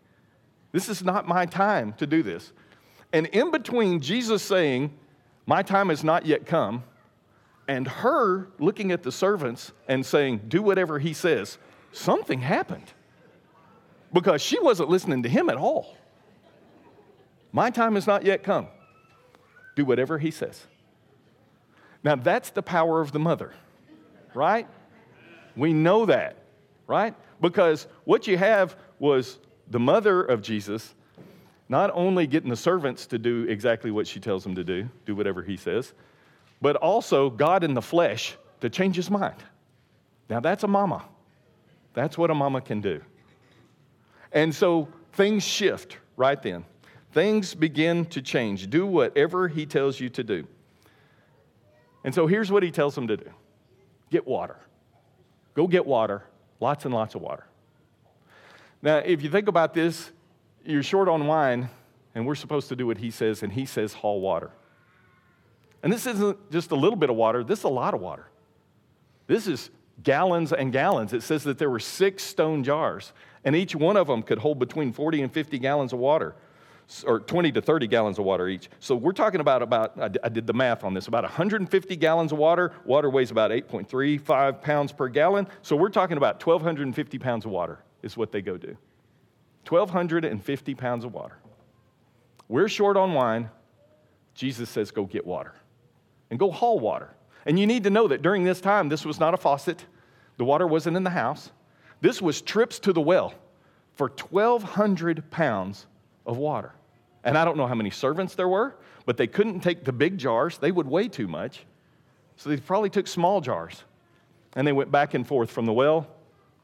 This 0.73 0.89
is 0.89 1.03
not 1.03 1.27
my 1.27 1.47
time 1.47 1.95
to 1.95 2.07
do 2.07 2.23
this. 2.23 2.53
And 3.13 3.27
in 3.27 3.51
between 3.51 4.01
Jesus 4.01 4.43
saying, 4.43 4.93
My 5.47 5.63
time 5.63 5.89
has 5.89 6.05
not 6.05 6.27
yet 6.27 6.47
come, 6.47 6.85
and 7.67 7.89
her 7.89 8.49
looking 8.59 8.93
at 8.93 9.03
the 9.03 9.13
servants 9.13 9.73
and 9.89 10.05
saying, 10.05 10.43
Do 10.49 10.63
whatever 10.63 10.99
he 10.99 11.13
says, 11.13 11.59
something 11.93 12.41
happened 12.41 12.93
because 14.13 14.43
she 14.43 14.59
wasn't 14.59 14.89
listening 14.89 15.23
to 15.23 15.29
him 15.29 15.49
at 15.49 15.57
all. 15.57 15.97
My 17.53 17.71
time 17.71 17.95
has 17.95 18.07
not 18.07 18.25
yet 18.25 18.43
come. 18.43 18.69
Do 19.77 19.85
whatever 19.85 20.19
he 20.19 20.31
says. 20.31 20.67
Now, 22.03 22.17
that's 22.17 22.51
the 22.51 22.63
power 22.63 23.01
of 23.01 23.13
the 23.13 23.19
mother, 23.19 23.53
right? 24.35 24.67
We 25.57 25.73
know 25.73 26.07
that, 26.07 26.37
right? 26.87 27.15
Because 27.41 27.87
what 28.05 28.27
you 28.27 28.39
have 28.39 28.77
was 28.99 29.39
the 29.69 29.81
mother 29.81 30.23
of 30.23 30.43
Jesus 30.43 30.95
not 31.69 31.91
only 31.95 32.27
getting 32.27 32.51
the 32.51 32.57
servants 32.57 33.07
to 33.07 33.19
do 33.19 33.45
exactly 33.45 33.91
what 33.91 34.07
she 34.07 34.19
tells 34.19 34.43
them 34.43 34.55
to 34.57 34.65
do, 34.65 34.89
do 35.07 35.15
whatever 35.15 35.43
he 35.43 35.57
says, 35.57 35.93
but 36.61 36.75
also 36.77 37.31
God 37.31 37.63
in 37.63 37.75
the 37.75 37.83
flesh 37.83 38.37
to 38.61 38.69
change 38.69 38.97
his 38.97 39.11
mind. 39.11 39.37
Now, 40.29 40.41
that's 40.41 40.65
a 40.65 40.69
mama. 40.69 41.05
That's 41.95 42.17
what 42.17 42.31
a 42.31 42.35
mama 42.35 42.61
can 42.61 42.81
do. 42.81 43.01
And 44.33 44.55
so 44.55 44.89
things 45.13 45.43
shift 45.43 45.99
right 46.17 46.41
then. 46.41 46.65
Things 47.13 47.55
begin 47.55 48.05
to 48.07 48.23
change. 48.23 48.71
Do 48.71 48.87
whatever 48.87 49.49
he 49.49 49.67
tells 49.67 49.99
you 49.99 50.09
to 50.11 50.23
do. 50.23 50.47
And 52.05 52.15
so 52.15 52.27
here's 52.27 52.51
what 52.51 52.63
he 52.63 52.71
tells 52.71 52.95
them 52.95 53.09
to 53.09 53.17
do 53.17 53.31
get 54.11 54.27
water. 54.27 54.57
Go 55.55 55.67
get 55.67 55.85
water, 55.85 56.25
lots 56.61 56.85
and 56.85 56.95
lots 56.95 57.15
of 57.15 57.23
water. 57.23 57.45
Now, 58.83 58.99
if 58.99 59.23
you 59.23 59.31
think 59.31 59.49
about 59.49 59.75
this, 59.75 60.11
you're 60.65 60.83
short 60.83 61.09
on 61.09 61.27
wine, 61.27 61.69
and 62.15 62.27
we're 62.27 62.35
supposed 62.35 62.69
to 62.69 62.77
do 62.77 62.87
what 62.87 62.99
he 62.99 63.11
says, 63.11 63.43
and 63.43 63.53
he 63.53 63.67
says, 63.67 63.93
haul 63.93 64.21
water. 64.21 64.51
And 65.83 65.93
this 65.93 66.07
isn't 66.07 66.51
just 66.51 66.71
a 66.71 66.75
little 66.75 66.97
bit 66.97 67.11
of 67.11 67.17
water, 67.17 67.45
this 67.45 67.61
is 67.61 67.65
a 67.65 67.69
lot 67.69 67.95
of 67.95 68.01
water. 68.01 68.27
This 69.27 69.47
is 69.47 69.71
gallons 70.03 70.53
and 70.53 70.73
gallons. 70.73 71.13
It 71.13 71.23
says 71.23 71.45
that 71.45 71.59
there 71.59 71.71
were 71.71 71.81
six 71.81 72.23
stone 72.23 72.65
jars, 72.65 73.13
and 73.45 73.55
each 73.57 73.75
one 73.75 73.97
of 73.97 74.07
them 74.07 74.23
could 74.23 74.39
hold 74.39 74.59
between 74.59 74.93
40 74.93 75.23
and 75.23 75.33
50 75.33 75.59
gallons 75.59 75.93
of 75.93 75.99
water. 75.99 76.35
or 77.07 77.21
20 77.21 77.53
to 77.53 77.63
30 77.63 77.87
gallons 77.87 78.19
of 78.19 78.25
water 78.25 78.49
each. 78.49 78.69
So 78.81 78.97
we're 78.97 79.13
talking 79.13 79.41
about 79.41 79.63
about 79.63 79.99
I 80.23 80.29
did 80.29 80.47
the 80.47 80.53
math 80.53 80.83
on 80.83 80.93
this 80.93 81.07
about 81.07 81.23
150 81.23 81.97
gallons 81.97 82.33
of 82.33 82.39
water. 82.39 82.73
Water 82.85 83.09
weighs 83.09 83.31
about 83.31 83.53
8.35 83.53 84.61
pounds 84.61 84.93
per 84.93 85.09
gallon. 85.09 85.47
So 85.63 85.77
we're 85.77 85.91
talking 85.91 86.17
about 86.17 86.45
1,250 86.45 87.19
pounds 87.19 87.45
of 87.45 87.53
water 87.53 87.79
is 88.03 88.17
what 88.17 88.33
they 88.33 88.43
go 88.43 88.57
do. 88.57 88.77
1,250 89.69 90.75
pounds 90.75 91.05
of 91.05 91.13
water. 91.13 91.39
We're 92.49 92.69
short 92.69 92.97
on 92.97 93.15
wine. 93.15 93.51
Jesus 94.35 94.69
says, 94.69 94.91
go 94.91 95.05
get 95.05 95.25
water 95.27 95.55
and 96.31 96.39
go 96.39 96.51
haul 96.51 96.81
water. 96.81 97.15
And 97.47 97.59
you 97.59 97.67
need 97.67 97.85
to 97.85 97.91
know 97.91 98.09
that 98.09 98.23
during 98.23 98.45
this 98.45 98.61
time, 98.61 98.89
this 98.89 99.05
was 99.05 99.19
not 99.19 99.35
a 99.35 99.37
faucet, 99.37 99.85
the 100.37 100.45
water 100.45 100.67
wasn't 100.67 100.97
in 100.97 101.05
the 101.05 101.11
house. 101.11 101.51
This 102.01 102.23
was 102.23 102.41
trips 102.41 102.79
to 102.81 102.93
the 102.93 103.01
well 103.01 103.35
for 103.95 104.09
1,200 104.09 105.31
pounds 105.31 105.87
of 106.25 106.39
water. 106.39 106.73
And 107.25 107.37
I 107.37 107.45
don't 107.45 107.57
know 107.57 107.67
how 107.67 107.75
many 107.75 107.91
servants 107.91 108.35
there 108.35 108.49
were, 108.49 108.75
but 109.05 109.17
they 109.17 109.27
couldn't 109.27 109.61
take 109.61 109.85
the 109.85 109.93
big 109.93 110.17
jars, 110.17 110.59
they 110.59 110.73
would 110.73 110.87
weigh 110.87 111.09
too 111.09 111.29
much. 111.29 111.65
So 112.37 112.49
they 112.49 112.57
probably 112.57 112.89
took 112.89 113.07
small 113.07 113.41
jars. 113.41 113.85
And 114.55 114.67
they 114.67 114.73
went 114.73 114.91
back 114.91 115.15
and 115.15 115.27
forth 115.27 115.51
from 115.51 115.67
the 115.67 115.73
well 115.73 116.07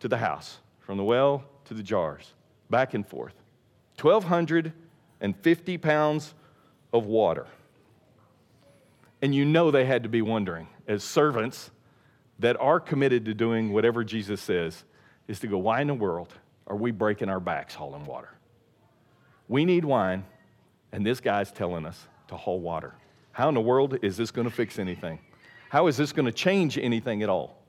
to 0.00 0.08
the 0.08 0.16
house, 0.16 0.58
from 0.80 0.96
the 0.96 1.04
well 1.04 1.44
to 1.66 1.74
the 1.74 1.82
jars, 1.82 2.32
back 2.70 2.94
and 2.94 3.06
forth. 3.06 3.34
1,250 4.00 5.78
pounds 5.78 6.34
of 6.92 7.06
water. 7.06 7.46
And 9.22 9.34
you 9.34 9.44
know 9.44 9.70
they 9.70 9.84
had 9.84 10.02
to 10.02 10.08
be 10.08 10.22
wondering, 10.22 10.68
as 10.86 11.02
servants 11.02 11.70
that 12.38 12.58
are 12.60 12.78
committed 12.78 13.24
to 13.24 13.34
doing 13.34 13.72
whatever 13.72 14.04
Jesus 14.04 14.40
says, 14.40 14.84
is 15.26 15.40
to 15.40 15.46
go, 15.46 15.58
why 15.58 15.80
in 15.80 15.86
the 15.86 15.94
world 15.94 16.32
are 16.66 16.76
we 16.76 16.90
breaking 16.90 17.28
our 17.28 17.40
backs 17.40 17.74
hauling 17.74 18.04
water? 18.04 18.30
We 19.48 19.64
need 19.64 19.84
wine, 19.84 20.24
and 20.92 21.04
this 21.04 21.20
guy's 21.20 21.50
telling 21.50 21.86
us 21.86 22.06
to 22.28 22.36
haul 22.36 22.60
water. 22.60 22.94
How 23.32 23.48
in 23.48 23.54
the 23.54 23.60
world 23.60 23.98
is 24.02 24.16
this 24.16 24.30
going 24.30 24.48
to 24.48 24.54
fix 24.54 24.78
anything? 24.78 25.18
How 25.68 25.86
is 25.86 25.96
this 25.96 26.12
going 26.12 26.26
to 26.26 26.32
change 26.32 26.78
anything 26.78 27.22
at 27.22 27.28
all? 27.28 27.62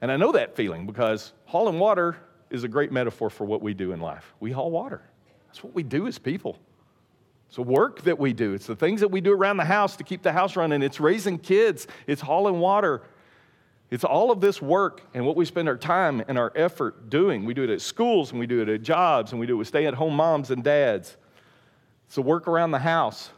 And 0.00 0.10
I 0.10 0.16
know 0.16 0.32
that 0.32 0.56
feeling 0.56 0.86
because 0.86 1.32
hauling 1.46 1.78
water 1.78 2.16
is 2.50 2.64
a 2.64 2.68
great 2.68 2.92
metaphor 2.92 3.30
for 3.30 3.44
what 3.44 3.62
we 3.62 3.74
do 3.74 3.92
in 3.92 4.00
life. 4.00 4.34
We 4.40 4.52
haul 4.52 4.70
water. 4.70 5.02
That's 5.46 5.64
what 5.64 5.74
we 5.74 5.82
do 5.82 6.06
as 6.06 6.18
people. 6.18 6.58
It's 7.46 7.56
the 7.56 7.62
work 7.62 8.02
that 8.02 8.18
we 8.18 8.32
do. 8.32 8.54
It's 8.54 8.66
the 8.66 8.76
things 8.76 9.00
that 9.00 9.08
we 9.08 9.20
do 9.20 9.32
around 9.32 9.56
the 9.56 9.64
house 9.64 9.96
to 9.96 10.04
keep 10.04 10.22
the 10.22 10.32
house 10.32 10.56
running. 10.56 10.82
It's 10.82 11.00
raising 11.00 11.38
kids. 11.38 11.86
It's 12.06 12.20
hauling 12.20 12.58
water. 12.58 13.02
It's 13.90 14.04
all 14.04 14.30
of 14.32 14.40
this 14.40 14.60
work 14.60 15.02
and 15.14 15.24
what 15.24 15.36
we 15.36 15.44
spend 15.44 15.68
our 15.68 15.76
time 15.76 16.22
and 16.26 16.38
our 16.38 16.52
effort 16.56 17.08
doing. 17.08 17.44
We 17.44 17.54
do 17.54 17.62
it 17.62 17.70
at 17.70 17.80
schools 17.80 18.32
and 18.32 18.40
we 18.40 18.46
do 18.46 18.60
it 18.60 18.68
at 18.68 18.82
jobs 18.82 19.30
and 19.30 19.40
we 19.40 19.46
do 19.46 19.54
it 19.54 19.58
with 19.58 19.68
stay 19.68 19.86
at 19.86 19.94
home 19.94 20.14
moms 20.14 20.50
and 20.50 20.64
dads. 20.64 21.16
It's 22.06 22.16
the 22.16 22.22
work 22.22 22.48
around 22.48 22.72
the 22.72 22.80
house. 22.80 23.30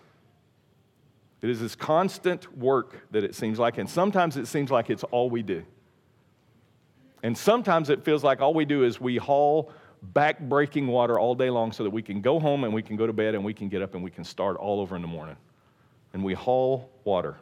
It 1.42 1.50
is 1.50 1.60
this 1.60 1.76
constant 1.76 2.56
work 2.58 3.06
that 3.10 3.24
it 3.24 3.34
seems 3.34 3.58
like, 3.58 3.78
and 3.78 3.88
sometimes 3.88 4.36
it 4.36 4.46
seems 4.46 4.70
like 4.70 4.90
it's 4.90 5.04
all 5.04 5.30
we 5.30 5.42
do. 5.42 5.64
And 7.22 7.36
sometimes 7.36 7.90
it 7.90 8.04
feels 8.04 8.24
like 8.24 8.40
all 8.40 8.54
we 8.54 8.64
do 8.64 8.84
is 8.84 9.00
we 9.00 9.16
haul 9.16 9.72
back 10.02 10.40
breaking 10.40 10.86
water 10.86 11.18
all 11.18 11.34
day 11.34 11.50
long 11.50 11.72
so 11.72 11.82
that 11.84 11.90
we 11.90 12.02
can 12.02 12.20
go 12.20 12.38
home 12.38 12.64
and 12.64 12.72
we 12.72 12.82
can 12.82 12.96
go 12.96 13.06
to 13.06 13.12
bed 13.12 13.34
and 13.34 13.44
we 13.44 13.54
can 13.54 13.68
get 13.68 13.82
up 13.82 13.94
and 13.94 14.02
we 14.02 14.10
can 14.10 14.24
start 14.24 14.56
all 14.56 14.80
over 14.80 14.96
in 14.96 15.02
the 15.02 15.08
morning. 15.08 15.36
And 16.12 16.24
we 16.24 16.34
haul 16.34 16.90
water. 17.04 17.36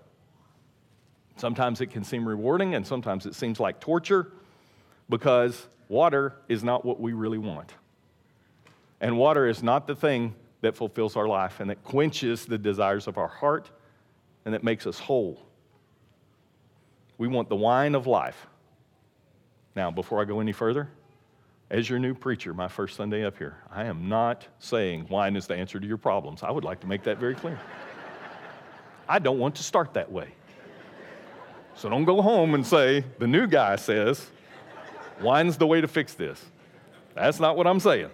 Sometimes 1.36 1.80
it 1.80 1.90
can 1.90 2.02
seem 2.02 2.26
rewarding 2.26 2.74
and 2.74 2.86
sometimes 2.86 3.26
it 3.26 3.34
seems 3.34 3.60
like 3.60 3.80
torture 3.80 4.32
because 5.08 5.66
water 5.88 6.34
is 6.48 6.64
not 6.64 6.84
what 6.84 6.98
we 6.98 7.12
really 7.12 7.38
want. 7.38 7.74
And 9.00 9.18
water 9.18 9.46
is 9.46 9.62
not 9.62 9.86
the 9.86 9.94
thing 9.94 10.34
that 10.62 10.74
fulfills 10.74 11.16
our 11.16 11.28
life 11.28 11.60
and 11.60 11.68
that 11.70 11.84
quenches 11.84 12.46
the 12.46 12.58
desires 12.58 13.06
of 13.06 13.18
our 13.18 13.28
heart 13.28 13.70
and 14.44 14.54
that 14.54 14.64
makes 14.64 14.86
us 14.86 14.98
whole. 14.98 15.42
We 17.18 17.28
want 17.28 17.48
the 17.48 17.56
wine 17.56 17.94
of 17.94 18.06
life. 18.06 18.46
Now, 19.74 19.90
before 19.90 20.22
I 20.22 20.24
go 20.24 20.40
any 20.40 20.52
further, 20.52 20.88
as 21.70 21.90
your 21.90 21.98
new 21.98 22.14
preacher, 22.14 22.54
my 22.54 22.68
first 22.68 22.96
Sunday 22.96 23.24
up 23.24 23.36
here, 23.36 23.56
I 23.70 23.84
am 23.84 24.08
not 24.08 24.46
saying 24.58 25.08
wine 25.10 25.36
is 25.36 25.46
the 25.46 25.54
answer 25.54 25.80
to 25.80 25.86
your 25.86 25.96
problems. 25.96 26.42
I 26.42 26.50
would 26.50 26.64
like 26.64 26.80
to 26.80 26.86
make 26.86 27.02
that 27.04 27.18
very 27.18 27.34
clear. 27.34 27.58
I 29.08 29.18
don't 29.18 29.38
want 29.38 29.56
to 29.56 29.62
start 29.62 29.94
that 29.94 30.10
way. 30.10 30.28
So 31.74 31.90
don't 31.90 32.04
go 32.04 32.22
home 32.22 32.54
and 32.54 32.66
say, 32.66 33.04
the 33.18 33.26
new 33.26 33.46
guy 33.46 33.76
says, 33.76 34.30
wine's 35.20 35.56
the 35.58 35.66
way 35.66 35.80
to 35.80 35.88
fix 35.88 36.14
this. 36.14 36.42
That's 37.14 37.40
not 37.40 37.56
what 37.56 37.66
I'm 37.66 37.80
saying. 37.80 38.10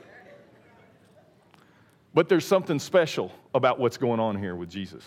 But 2.14 2.28
there's 2.28 2.46
something 2.46 2.78
special 2.78 3.32
about 3.54 3.78
what's 3.78 3.96
going 3.96 4.20
on 4.20 4.36
here 4.36 4.56
with 4.56 4.68
Jesus. 4.68 5.04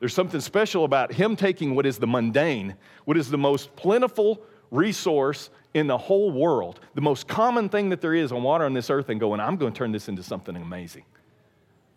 There's 0.00 0.14
something 0.14 0.40
special 0.40 0.84
about 0.84 1.12
him 1.12 1.34
taking 1.36 1.74
what 1.74 1.86
is 1.86 1.98
the 1.98 2.06
mundane, 2.06 2.74
what 3.04 3.16
is 3.16 3.30
the 3.30 3.38
most 3.38 3.74
plentiful 3.74 4.42
resource 4.70 5.50
in 5.74 5.88
the 5.88 5.98
whole 5.98 6.30
world, 6.30 6.80
the 6.94 7.00
most 7.00 7.28
common 7.28 7.68
thing 7.68 7.90
that 7.90 8.00
there 8.00 8.14
is 8.14 8.32
on 8.32 8.42
water 8.42 8.64
on 8.64 8.72
this 8.72 8.88
earth, 8.90 9.08
and 9.08 9.20
going, 9.20 9.40
I'm 9.40 9.56
going 9.56 9.72
to 9.72 9.76
turn 9.76 9.92
this 9.92 10.08
into 10.08 10.22
something 10.22 10.56
amazing. 10.56 11.04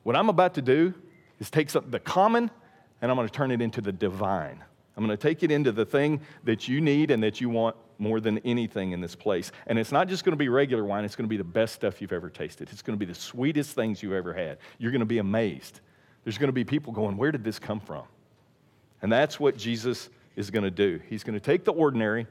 What 0.04 0.16
I'm 0.16 0.30
about 0.30 0.56
to 0.56 0.62
do 0.62 0.94
is 1.40 1.50
take 1.50 1.70
something, 1.70 1.92
the 1.92 2.00
common 2.00 2.50
and 3.02 3.12
I'm 3.12 3.18
going 3.18 3.28
to 3.28 3.34
turn 3.34 3.52
it 3.52 3.62
into 3.62 3.82
the 3.82 3.92
divine. 3.92 4.64
I'm 4.96 5.06
going 5.06 5.16
to 5.16 5.22
take 5.22 5.44
it 5.44 5.52
into 5.52 5.72
the 5.72 5.86
thing 5.86 6.22
that 6.44 6.68
you 6.68 6.82
need 6.82 7.12
and 7.12 7.22
that 7.22 7.40
you 7.40 7.50
want 7.50 7.76
more 8.00 8.20
than 8.20 8.40
anything 8.40 8.92
in 8.92 9.02
this 9.02 9.16
place. 9.16 9.52
And 9.68 9.78
it's 9.78 9.92
not 9.92 10.08
just 10.08 10.24
going 10.24 10.32
to 10.32 10.38
be 10.38 10.50
regular 10.50 10.84
wine, 10.84 11.06
it's 11.06 11.16
going 11.16 11.28
to 11.28 11.30
be 11.30 11.38
the 11.38 11.44
best 11.44 11.76
stuff 11.76 12.02
you've 12.02 12.12
ever 12.12 12.30
tasted. 12.30 12.70
It's 12.72 12.82
going 12.82 12.98
to 12.98 13.06
be 13.06 13.12
the 13.12 13.20
sweetest 13.20 13.76
things 13.76 14.02
you've 14.02 14.14
ever 14.14 14.34
had. 14.34 14.58
You're 14.80 14.92
going 14.92 15.00
to 15.00 15.06
be 15.06 15.20
amazed. 15.20 15.82
There's 16.24 16.38
going 16.38 16.50
to 16.50 16.54
be 16.54 16.64
people 16.64 16.94
going, 16.94 17.18
Where 17.18 17.32
did 17.32 17.44
this 17.44 17.60
come 17.60 17.80
from? 17.80 18.04
And 19.02 19.12
that's 19.12 19.40
what 19.40 19.56
Jesus 19.56 20.10
is 20.36 20.50
going 20.50 20.64
to 20.64 20.72
do. 20.72 21.00
He's 21.08 21.24
going 21.24 21.36
to 21.36 21.40
take 21.40 21.64
the 21.64 21.74
ordinary 21.74 22.26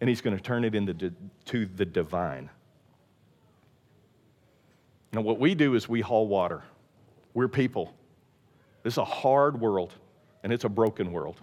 and 0.00 0.08
he's 0.08 0.20
going 0.20 0.36
to 0.36 0.42
turn 0.42 0.64
it 0.64 0.74
into 0.74 1.12
to 1.46 1.66
the 1.66 1.84
divine. 1.84 2.50
Now, 5.12 5.20
what 5.22 5.38
we 5.38 5.54
do 5.54 5.74
is 5.74 5.88
we 5.88 6.00
haul 6.00 6.28
water. 6.28 6.62
We're 7.34 7.48
people. 7.48 7.94
This 8.82 8.94
is 8.94 8.98
a 8.98 9.04
hard 9.04 9.60
world, 9.60 9.94
and 10.42 10.52
it's 10.52 10.64
a 10.64 10.68
broken 10.68 11.12
world. 11.12 11.40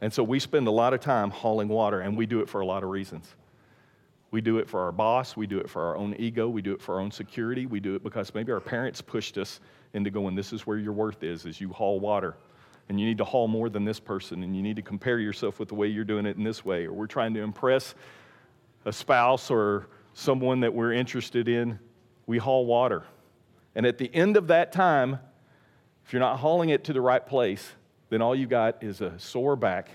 And 0.00 0.12
so 0.12 0.22
we 0.22 0.38
spend 0.38 0.66
a 0.66 0.70
lot 0.72 0.92
of 0.92 1.00
time 1.00 1.30
hauling 1.30 1.68
water, 1.68 2.00
and 2.00 2.16
we 2.16 2.26
do 2.26 2.40
it 2.40 2.48
for 2.48 2.60
a 2.60 2.66
lot 2.66 2.82
of 2.82 2.90
reasons. 2.90 3.34
We 4.30 4.40
do 4.40 4.58
it 4.58 4.68
for 4.68 4.80
our 4.80 4.92
boss, 4.92 5.36
we 5.36 5.46
do 5.46 5.58
it 5.58 5.70
for 5.70 5.82
our 5.82 5.96
own 5.96 6.14
ego, 6.18 6.48
we 6.48 6.60
do 6.60 6.72
it 6.72 6.82
for 6.82 6.96
our 6.96 7.00
own 7.00 7.10
security, 7.10 7.64
we 7.64 7.80
do 7.80 7.94
it 7.94 8.02
because 8.02 8.34
maybe 8.34 8.52
our 8.52 8.60
parents 8.60 9.00
pushed 9.00 9.38
us 9.38 9.60
into 9.94 10.10
going, 10.10 10.34
this 10.34 10.52
is 10.52 10.66
where 10.66 10.78
your 10.78 10.92
worth 10.92 11.22
is, 11.22 11.46
as 11.46 11.60
you 11.60 11.70
haul 11.70 12.00
water. 12.00 12.36
And 12.88 13.00
you 13.00 13.06
need 13.06 13.18
to 13.18 13.24
haul 13.24 13.48
more 13.48 13.68
than 13.68 13.84
this 13.84 13.98
person, 13.98 14.42
and 14.44 14.54
you 14.54 14.62
need 14.62 14.76
to 14.76 14.82
compare 14.82 15.18
yourself 15.18 15.58
with 15.58 15.68
the 15.68 15.74
way 15.74 15.88
you're 15.88 16.04
doing 16.04 16.24
it 16.24 16.36
in 16.36 16.44
this 16.44 16.64
way. 16.64 16.86
Or 16.86 16.92
we're 16.92 17.08
trying 17.08 17.34
to 17.34 17.40
impress 17.40 17.94
a 18.84 18.92
spouse 18.92 19.50
or 19.50 19.88
someone 20.14 20.60
that 20.60 20.72
we're 20.72 20.92
interested 20.92 21.48
in. 21.48 21.78
We 22.26 22.38
haul 22.38 22.64
water. 22.64 23.02
And 23.74 23.84
at 23.84 23.98
the 23.98 24.12
end 24.14 24.36
of 24.36 24.46
that 24.48 24.72
time, 24.72 25.18
if 26.04 26.12
you're 26.12 26.20
not 26.20 26.38
hauling 26.38 26.70
it 26.70 26.84
to 26.84 26.92
the 26.92 27.00
right 27.00 27.26
place, 27.26 27.72
then 28.08 28.22
all 28.22 28.34
you 28.34 28.46
got 28.46 28.82
is 28.82 29.00
a 29.00 29.18
sore 29.18 29.56
back 29.56 29.90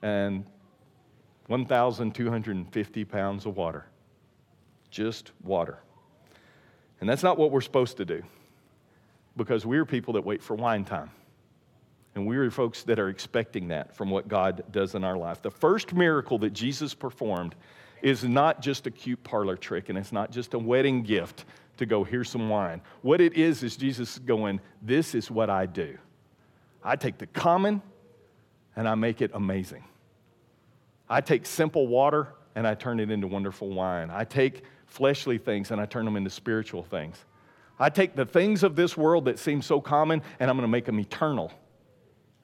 and 0.00 0.44
1,250 1.48 3.04
pounds 3.04 3.46
of 3.46 3.56
water. 3.56 3.84
Just 4.90 5.32
water. 5.42 5.78
And 7.00 7.08
that's 7.08 7.22
not 7.22 7.36
what 7.36 7.50
we're 7.50 7.60
supposed 7.60 7.98
to 7.98 8.04
do 8.04 8.22
because 9.36 9.66
we're 9.66 9.84
people 9.84 10.14
that 10.14 10.24
wait 10.24 10.42
for 10.42 10.54
wine 10.54 10.84
time. 10.84 11.10
And 12.14 12.26
we're 12.26 12.50
folks 12.50 12.82
that 12.84 12.98
are 12.98 13.08
expecting 13.08 13.68
that 13.68 13.94
from 13.96 14.10
what 14.10 14.28
God 14.28 14.64
does 14.70 14.94
in 14.94 15.02
our 15.02 15.16
life. 15.16 15.40
The 15.40 15.50
first 15.50 15.94
miracle 15.94 16.38
that 16.40 16.52
Jesus 16.52 16.92
performed 16.92 17.54
is 18.02 18.24
not 18.24 18.60
just 18.60 18.86
a 18.86 18.90
cute 18.90 19.22
parlor 19.24 19.56
trick 19.56 19.88
and 19.88 19.96
it's 19.96 20.12
not 20.12 20.30
just 20.30 20.54
a 20.54 20.58
wedding 20.58 21.02
gift 21.02 21.44
to 21.78 21.86
go, 21.86 22.04
here's 22.04 22.28
some 22.28 22.48
wine. 22.48 22.82
What 23.00 23.20
it 23.20 23.34
is, 23.34 23.62
is 23.62 23.76
Jesus 23.76 24.18
going, 24.18 24.60
this 24.82 25.14
is 25.14 25.30
what 25.30 25.48
I 25.48 25.66
do. 25.66 25.96
I 26.84 26.96
take 26.96 27.18
the 27.18 27.26
common 27.26 27.80
and 28.76 28.88
I 28.88 28.94
make 28.94 29.22
it 29.22 29.30
amazing. 29.34 29.84
I 31.08 31.20
take 31.20 31.46
simple 31.46 31.86
water 31.86 32.28
and 32.54 32.66
I 32.66 32.74
turn 32.74 33.00
it 33.00 33.10
into 33.10 33.26
wonderful 33.26 33.70
wine. 33.70 34.10
I 34.10 34.24
take 34.24 34.64
fleshly 34.86 35.38
things 35.38 35.70
and 35.70 35.80
I 35.80 35.86
turn 35.86 36.04
them 36.04 36.16
into 36.16 36.30
spiritual 36.30 36.82
things. 36.82 37.24
I 37.78 37.88
take 37.88 38.14
the 38.14 38.26
things 38.26 38.62
of 38.62 38.76
this 38.76 38.96
world 38.96 39.24
that 39.24 39.38
seem 39.38 39.62
so 39.62 39.80
common 39.80 40.22
and 40.40 40.50
I'm 40.50 40.56
going 40.56 40.66
to 40.66 40.70
make 40.70 40.84
them 40.84 41.00
eternal. 41.00 41.52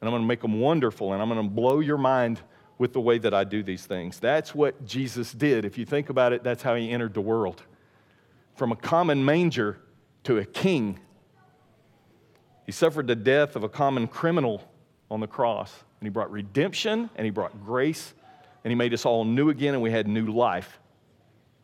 And 0.01 0.09
I'm 0.09 0.13
going 0.13 0.23
to 0.23 0.29
make 0.29 0.43
them 0.43 0.61
wonderful 0.61 1.13
and 1.13 1.21
I'm 1.21 1.29
going 1.29 1.43
to 1.43 1.55
blow 1.55 1.81
your 1.81 1.99
mind 1.99 2.41
with 2.79 2.93
the 2.93 3.01
way 3.01 3.19
that 3.19 3.35
I 3.35 3.45
do 3.45 3.63
these 3.63 3.87
things. 3.87 4.21
That's 4.21 4.55
what 4.55 4.85
Jesus 4.87 5.33
did. 5.33 5.65
If 5.65 5.77
you 5.77 5.85
think 5.85 6.11
about 6.11 6.33
it, 6.33 6.45
that's 6.45 6.63
how 6.63 6.77
he 6.77 6.91
entered 6.91 7.15
the 7.15 7.21
world. 7.21 7.63
From 8.55 8.71
a 8.71 8.77
common 8.77 9.25
manger 9.25 9.79
to 10.25 10.39
a 10.39 10.45
king 10.45 11.01
he 12.69 12.73
suffered 12.73 13.07
the 13.07 13.17
death 13.17 13.57
of 13.57 13.65
a 13.65 13.69
common 13.71 14.07
criminal 14.07 14.63
on 15.11 15.21
the 15.21 15.27
cross. 15.27 15.73
And 16.01 16.07
he 16.07 16.11
brought 16.11 16.31
redemption 16.31 17.09
and 17.17 17.25
he 17.25 17.31
brought 17.31 17.65
grace 17.65 18.13
and 18.63 18.71
he 18.71 18.75
made 18.75 18.93
us 18.93 19.07
all 19.07 19.25
new 19.25 19.49
again 19.49 19.73
and 19.73 19.83
we 19.83 19.91
had 19.91 20.07
new 20.07 20.27
life 20.27 20.79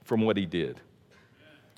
from 0.03 0.23
what 0.23 0.39
he 0.39 0.47
did. 0.47 0.81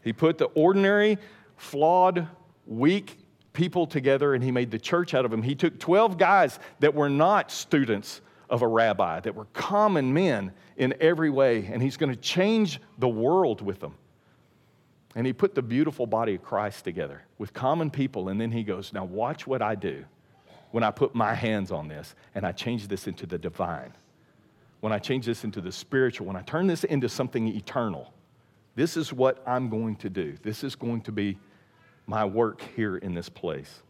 He 0.04 0.12
put 0.12 0.38
the 0.38 0.44
ordinary, 0.44 1.18
flawed 1.56 2.28
weak 2.68 3.18
people 3.56 3.86
together 3.86 4.34
and 4.34 4.44
he 4.44 4.52
made 4.52 4.70
the 4.70 4.78
church 4.78 5.14
out 5.14 5.24
of 5.24 5.30
them. 5.32 5.42
He 5.42 5.56
took 5.56 5.80
12 5.80 6.18
guys 6.18 6.60
that 6.78 6.94
were 6.94 7.08
not 7.08 7.50
students 7.50 8.20
of 8.48 8.62
a 8.62 8.68
rabbi, 8.68 9.18
that 9.20 9.34
were 9.34 9.46
common 9.46 10.12
men 10.12 10.52
in 10.76 10.94
every 11.00 11.30
way, 11.30 11.68
and 11.72 11.82
he's 11.82 11.96
going 11.96 12.10
to 12.10 12.20
change 12.20 12.80
the 12.98 13.08
world 13.08 13.62
with 13.62 13.80
them. 13.80 13.94
And 15.16 15.26
he 15.26 15.32
put 15.32 15.54
the 15.54 15.62
beautiful 15.62 16.06
body 16.06 16.34
of 16.34 16.44
Christ 16.44 16.84
together 16.84 17.22
with 17.38 17.52
common 17.54 17.90
people, 17.90 18.28
and 18.28 18.40
then 18.40 18.52
he 18.52 18.62
goes, 18.62 18.92
Now 18.92 19.04
watch 19.04 19.46
what 19.46 19.62
I 19.62 19.74
do 19.74 20.04
when 20.70 20.84
I 20.84 20.90
put 20.90 21.14
my 21.14 21.34
hands 21.34 21.72
on 21.72 21.88
this 21.88 22.14
and 22.34 22.46
I 22.46 22.52
change 22.52 22.86
this 22.86 23.06
into 23.06 23.24
the 23.26 23.38
divine, 23.38 23.94
when 24.80 24.92
I 24.92 24.98
change 24.98 25.24
this 25.24 25.42
into 25.42 25.62
the 25.62 25.72
spiritual, 25.72 26.26
when 26.26 26.36
I 26.36 26.42
turn 26.42 26.66
this 26.66 26.84
into 26.84 27.08
something 27.08 27.48
eternal. 27.48 28.12
This 28.74 28.98
is 28.98 29.10
what 29.10 29.42
I'm 29.46 29.70
going 29.70 29.96
to 29.96 30.10
do. 30.10 30.36
This 30.42 30.62
is 30.62 30.76
going 30.76 31.00
to 31.02 31.12
be 31.12 31.38
my 32.06 32.24
work 32.24 32.62
here 32.76 32.96
in 32.96 33.14
this 33.14 33.28
place. 33.28 33.82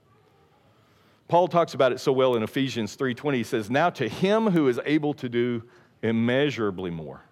Paul 1.29 1.49
talks 1.49 1.75
about 1.75 1.93
it 1.93 1.99
so 1.99 2.13
well 2.13 2.37
in 2.37 2.43
Ephesians 2.43 2.97
3:20. 2.97 3.39
He 3.39 3.45
says, 3.45 3.71
"Now 3.71 3.91
to 3.91 4.09
him 4.09 4.49
who 4.49 4.69
is 4.69 4.81
able 4.85 5.15
to 5.15 5.29
do 5.29 5.65
immeasurably 6.03 6.91
more 6.91 7.23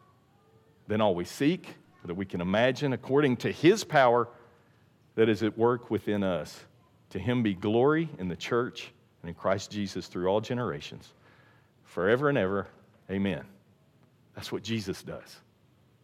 than 0.89 1.01
all 1.01 1.15
we 1.15 1.25
seek, 1.25 1.77
that 2.05 2.15
we 2.15 2.27
can 2.27 2.41
imagine, 2.41 2.93
according 2.93 3.37
to 3.39 3.51
his 3.51 3.85
power 3.85 4.29
that 5.15 5.29
is 5.29 5.43
at 5.43 5.57
work 5.57 5.91
within 5.91 6.23
us. 6.23 6.65
To 7.11 7.19
him 7.19 7.43
be 7.43 7.55
glory 7.55 8.09
in 8.19 8.29
the 8.29 8.37
church 8.37 8.93
and 9.23 9.29
in 9.29 9.35
Christ 9.35 9.71
Jesus 9.71 10.09
through 10.09 10.27
all 10.27 10.41
generations, 10.41 11.15
forever 11.85 12.29
and 12.29 12.37
ever. 12.37 12.67
Amen." 13.11 13.45
That's 14.35 14.51
what 14.51 14.63
Jesus 14.63 15.03
does. 15.03 15.41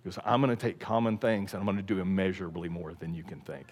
He 0.03 0.09
goes, 0.09 0.19
I'm 0.25 0.41
going 0.41 0.57
to 0.57 0.61
take 0.61 0.79
common 0.79 1.19
things 1.19 1.53
and 1.53 1.61
I'm 1.61 1.67
going 1.67 1.77
to 1.77 1.83
do 1.83 2.01
immeasurably 2.01 2.69
more 2.69 2.95
than 2.95 3.15
you 3.15 3.23
can 3.23 3.41
think. 3.41 3.67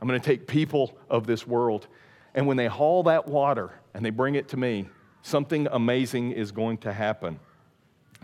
I'm 0.00 0.08
going 0.08 0.20
to 0.20 0.24
take 0.24 0.46
people 0.46 0.96
of 1.08 1.26
this 1.26 1.46
world, 1.46 1.86
and 2.34 2.46
when 2.46 2.56
they 2.56 2.66
haul 2.66 3.04
that 3.04 3.26
water 3.26 3.72
and 3.94 4.04
they 4.04 4.10
bring 4.10 4.34
it 4.34 4.48
to 4.48 4.56
me, 4.56 4.88
something 5.22 5.66
amazing 5.70 6.32
is 6.32 6.52
going 6.52 6.78
to 6.78 6.92
happen. 6.92 7.40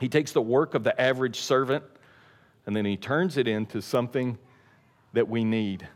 He 0.01 0.09
takes 0.09 0.33
the 0.33 0.43
work 0.43 0.75
of 0.75 0.85
the 0.85 0.99
average 1.01 1.41
servant 1.41 1.85
and 2.67 2.77
then 2.77 2.85
he 2.85 2.97
turns 2.97 3.37
it 3.37 3.49
into 3.49 3.81
something 3.81 4.39
that 5.13 5.29
we 5.29 5.45
need. 5.45 5.87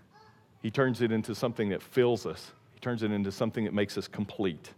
He 0.63 0.71
turns 0.71 1.03
it 1.03 1.13
into 1.13 1.35
something 1.35 1.69
that 1.71 1.83
fills 1.83 2.27
us, 2.27 2.53
he 2.73 2.81
turns 2.81 3.03
it 3.03 3.11
into 3.11 3.31
something 3.31 3.65
that 3.65 3.75
makes 3.75 3.97
us 3.99 4.09
complete. 4.09 4.71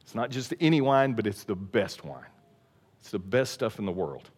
It's 0.00 0.14
not 0.14 0.30
just 0.30 0.52
any 0.60 0.80
wine, 0.80 1.12
but 1.12 1.26
it's 1.26 1.44
the 1.44 1.54
best 1.54 2.04
wine. 2.04 2.24
It's 3.00 3.10
the 3.10 3.18
best 3.18 3.52
stuff 3.52 3.78
in 3.78 3.86
the 3.86 3.92
world. 3.92 4.28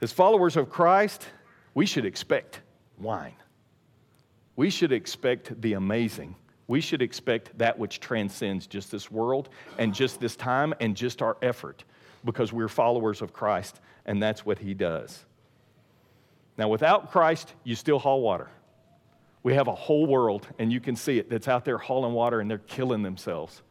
As 0.00 0.12
followers 0.12 0.56
of 0.56 0.70
Christ, 0.70 1.26
we 1.74 1.84
should 1.86 2.04
expect 2.04 2.60
wine. 2.98 3.34
We 4.56 4.70
should 4.70 4.92
expect 4.92 5.60
the 5.60 5.74
amazing. 5.74 6.36
We 6.66 6.80
should 6.80 7.02
expect 7.02 7.56
that 7.58 7.78
which 7.78 8.00
transcends 8.00 8.66
just 8.66 8.90
this 8.90 9.10
world 9.10 9.48
and 9.78 9.94
just 9.94 10.20
this 10.20 10.36
time 10.36 10.74
and 10.80 10.96
just 10.96 11.22
our 11.22 11.36
effort 11.42 11.84
because 12.24 12.52
we're 12.52 12.68
followers 12.68 13.22
of 13.22 13.32
Christ 13.32 13.80
and 14.06 14.22
that's 14.22 14.44
what 14.44 14.58
he 14.58 14.74
does. 14.74 15.24
Now, 16.56 16.68
without 16.68 17.10
Christ, 17.10 17.54
you 17.64 17.74
still 17.74 17.98
haul 17.98 18.20
water. 18.20 18.48
We 19.42 19.54
have 19.54 19.66
a 19.66 19.74
whole 19.74 20.06
world, 20.06 20.46
and 20.58 20.72
you 20.72 20.78
can 20.78 20.94
see 20.94 21.18
it, 21.18 21.28
that's 21.28 21.48
out 21.48 21.64
there 21.64 21.78
hauling 21.78 22.12
water 22.12 22.40
and 22.40 22.50
they're 22.50 22.58
killing 22.58 23.02
themselves. 23.02 23.62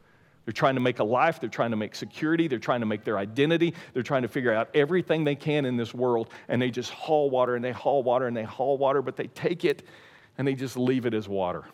They're 0.44 0.52
trying 0.52 0.74
to 0.74 0.80
make 0.80 0.98
a 0.98 1.04
life, 1.04 1.38
they're 1.40 1.48
trying 1.48 1.70
to 1.70 1.76
make 1.76 1.94
security, 1.94 2.48
they're 2.48 2.58
trying 2.58 2.80
to 2.80 2.86
make 2.86 3.04
their 3.04 3.16
identity, 3.16 3.74
they're 3.94 4.02
trying 4.02 4.22
to 4.22 4.28
figure 4.28 4.52
out 4.52 4.68
everything 4.74 5.22
they 5.22 5.36
can 5.36 5.64
in 5.64 5.76
this 5.76 5.94
world, 5.94 6.30
and 6.48 6.60
they 6.60 6.70
just 6.70 6.90
haul 6.90 7.30
water 7.30 7.54
and 7.54 7.64
they 7.64 7.70
haul 7.70 8.02
water 8.02 8.26
and 8.26 8.36
they 8.36 8.42
haul 8.42 8.76
water, 8.76 9.00
but 9.00 9.16
they 9.16 9.28
take 9.28 9.64
it 9.64 9.84
and 10.38 10.46
they 10.46 10.54
just 10.54 10.76
leave 10.76 11.06
it 11.06 11.14
as 11.14 11.28
water. 11.28 11.64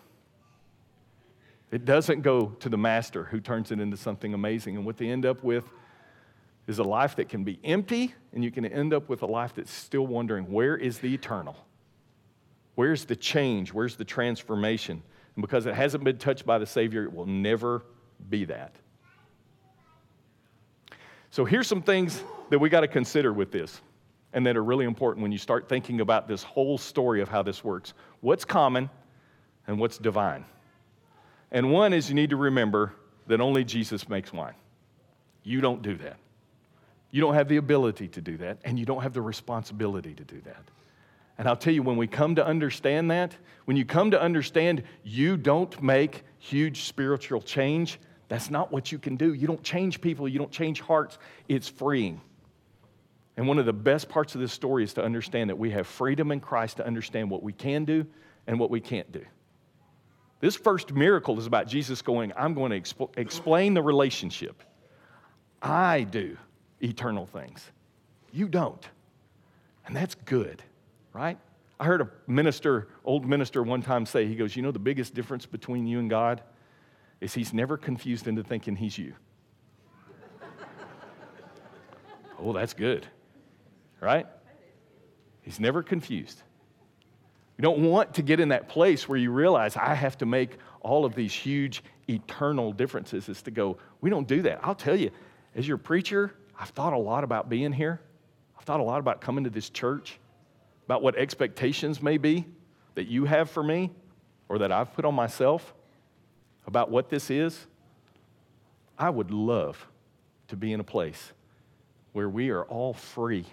It 1.71 1.85
doesn't 1.85 2.23
go 2.23 2.47
to 2.61 2.69
the 2.69 2.79
master 2.79 3.25
who 3.25 3.41
turns 3.41 3.71
it 3.71 3.81
into 3.81 3.97
something 3.97 4.33
amazing. 4.33 4.77
And 4.77 4.87
what 4.87 4.97
they 4.97 5.09
end 5.09 5.27
up 5.27 5.43
with 5.43 5.65
is 6.67 6.79
a 6.79 6.85
life 6.85 7.17
that 7.17 7.29
can 7.29 7.45
be 7.45 7.59
empty, 7.65 8.15
and 8.33 8.43
you 8.43 8.50
can 8.50 8.65
end 8.65 8.93
up 8.93 9.09
with 9.09 9.23
a 9.23 9.27
life 9.27 9.55
that's 9.55 9.73
still 9.73 10.07
wondering 10.07 10.50
where 10.50 10.77
is 10.77 10.99
the 10.99 11.12
eternal? 11.12 11.57
Where's 12.75 13.05
the 13.05 13.17
change? 13.17 13.73
Where's 13.73 13.97
the 13.97 14.05
transformation? 14.05 15.03
And 15.35 15.43
because 15.43 15.67
it 15.67 15.75
hasn't 15.75 16.05
been 16.05 16.19
touched 16.19 16.47
by 16.47 16.59
the 16.59 16.67
Savior, 16.67 17.05
it 17.05 17.12
will 17.12 17.27
never 17.27 17.82
be 18.28 18.45
that. 18.47 18.76
So 21.30 21.45
here's 21.45 21.67
some 21.67 21.82
things 21.82 22.23
that 22.50 22.59
we 22.59 22.69
got 22.69 22.80
to 22.80 22.89
consider 22.89 23.32
with 23.32 23.50
this 23.50 23.80
and 24.32 24.47
that 24.47 24.56
are 24.56 24.64
really 24.64 24.84
important 24.84 25.23
when 25.23 25.32
you 25.32 25.38
start 25.38 25.69
thinking 25.69 26.00
about 26.00 26.28
this 26.28 26.43
whole 26.43 26.78
story 26.78 27.21
of 27.21 27.28
how 27.28 27.43
this 27.43 27.64
works. 27.64 27.95
What's 28.21 28.45
common 28.45 28.91
and 29.67 29.78
what's 29.78 29.99
divine? 29.99 30.45
And 31.50 31.73
one 31.73 31.93
is 31.93 32.08
you 32.08 32.14
need 32.14 32.30
to 32.30 32.36
remember 32.36 32.93
that 33.26 33.41
only 33.41 33.64
Jesus 33.64 34.08
makes 34.08 34.32
wine. 34.32 34.54
You 35.43 35.60
don't 35.60 35.82
do 35.82 35.97
that. 35.99 36.17
You 37.10 37.23
don't 37.23 37.34
have 37.34 37.49
the 37.49 37.56
ability 37.56 38.08
to 38.08 38.21
do 38.21 38.36
that, 38.38 38.58
and 38.64 38.78
you 38.78 38.84
don't 38.84 39.02
have 39.02 39.14
the 39.14 39.23
responsibility 39.23 40.14
to 40.14 40.25
do 40.25 40.41
that. 40.43 40.62
And 41.38 41.49
I'll 41.49 41.56
tell 41.56 41.73
you, 41.73 41.82
when 41.82 41.97
we 41.97 42.06
come 42.06 42.34
to 42.34 42.45
understand 42.45 43.10
that, 43.10 43.34
when 43.64 43.76
you 43.76 43.84
come 43.84 44.10
to 44.10 44.21
understand 44.21 44.82
you 45.04 45.36
don't 45.36 45.80
make 45.82 46.25
huge 46.38 46.82
spiritual 46.82 47.41
change, 47.41 47.99
that's 48.28 48.50
not 48.50 48.71
what 48.71 48.93
you 48.93 48.99
can 48.99 49.17
do. 49.17 49.32
You 49.32 49.47
don't 49.47 49.62
change 49.62 50.00
people, 50.00 50.28
you 50.28 50.38
don't 50.38 50.50
change 50.50 50.80
hearts. 50.80 51.19
It's 51.49 51.69
freeing. 51.69 52.21
And 53.39 53.47
one 53.47 53.61
of 53.61 53.67
the 53.67 53.73
best 53.73 54.09
parts 54.09 54.35
of 54.35 54.41
this 54.41 54.53
story 54.53 54.83
is 54.83 54.95
to 54.95 55.05
understand 55.05 55.49
that 55.49 55.57
we 55.57 55.71
have 55.71 55.87
freedom 55.87 56.33
in 56.33 56.41
Christ 56.41 56.79
to 56.79 56.87
understand 56.87 57.31
what 57.31 57.41
we 57.41 57.53
can 57.53 57.85
do 57.85 58.05
and 58.49 58.59
what 58.59 58.69
we 58.69 58.81
can't 58.81 59.13
do. 59.13 59.25
This 60.41 60.57
first 60.57 60.93
miracle 60.93 61.39
is 61.39 61.47
about 61.47 61.69
Jesus 61.69 62.03
going, 62.03 62.33
I'm 62.37 62.53
going 62.53 62.73
to 62.73 62.81
exp- 62.81 63.17
explain 63.17 63.75
the 63.75 63.83
relationship. 63.83 64.65
I 65.63 66.03
do 66.03 66.37
eternal 66.81 67.27
things. 67.27 67.65
You 68.33 68.49
don't. 68.49 68.85
And 69.87 69.95
that's 69.95 70.17
good, 70.17 70.61
right? 71.13 71.39
I 71.79 71.85
heard 71.85 72.01
a 72.01 72.11
minister, 72.27 72.89
old 73.05 73.25
minister, 73.25 73.63
one 73.63 73.83
time 73.83 74.05
say, 74.05 74.27
he 74.27 74.35
goes, 74.35 74.57
You 74.57 74.63
know, 74.63 74.73
the 74.73 74.81
biggest 74.81 75.15
difference 75.15 75.47
between 75.47 75.87
you 75.87 76.01
and 76.01 76.11
God 76.11 76.43
is 77.21 77.35
he's 77.35 77.55
never 77.55 77.77
confused 77.77 78.27
into 78.27 78.43
thinking 78.43 78.75
he's 78.75 78.99
you. 78.99 79.15
oh, 82.41 82.53
that's 82.53 82.75
good 82.75 83.07
right? 84.00 84.26
He's 85.43 85.61
never 85.61 85.82
confused. 85.82 86.43
You 87.56 87.63
don't 87.63 87.91
want 87.91 88.15
to 88.15 88.23
get 88.23 88.39
in 88.39 88.50
that 88.50 88.69
place 88.69 89.08
where 89.08 89.19
you 89.19 89.32
realize 89.32 89.76
I 89.76 89.95
have 89.95 90.19
to 90.19 90.26
make 90.26 90.58
all 90.80 91.04
of 91.04 91.15
these 91.15 91.32
huge 91.32 91.82
eternal 92.08 92.73
differences, 92.73 93.28
is 93.28 93.43
to 93.43 93.50
go, 93.50 93.78
we 94.00 94.11
don't 94.11 94.28
do 94.28 94.43
that. 94.43 94.61
I'll 94.63 94.75
tell 94.75 94.95
you, 94.95 95.11
as 95.54 95.67
your 95.67 95.78
preacher, 95.78 96.34
I've 96.58 96.71
thought 96.71 96.93
a 96.93 96.99
lot 96.99 97.25
about 97.25 97.49
being 97.49 97.73
here. 97.73 98.00
I've 98.56 98.65
thought 98.65 98.80
a 98.80 98.84
lot 98.84 99.00
about 99.00 99.21
coming 99.21 99.45
to 99.45 99.50
this 99.50 99.71
church, 99.71 100.19
about 100.87 101.02
what 101.02 101.17
expectations 101.17 102.02
may 102.02 102.17
be 102.17 102.47
that 102.95 103.08
you 103.08 103.25
have 103.25 103.50
for 103.50 103.63
me 103.63 103.91
or 104.49 104.58
that 104.58 104.71
I've 104.73 104.93
put 104.95 105.04
on 105.04 105.15
myself 105.15 105.75
about 106.67 106.91
what 106.91 107.11
this 107.11 107.30
is. 107.30 107.67
I 108.99 109.11
would 109.11 109.30
love 109.30 109.87
to 110.49 110.56
be 110.56 110.73
in 110.73 110.80
a 110.80 110.84
place 110.84 111.32
where 112.13 112.28
we 112.28 112.50
are 112.50 112.65
all 112.65 112.93
free 112.93 113.45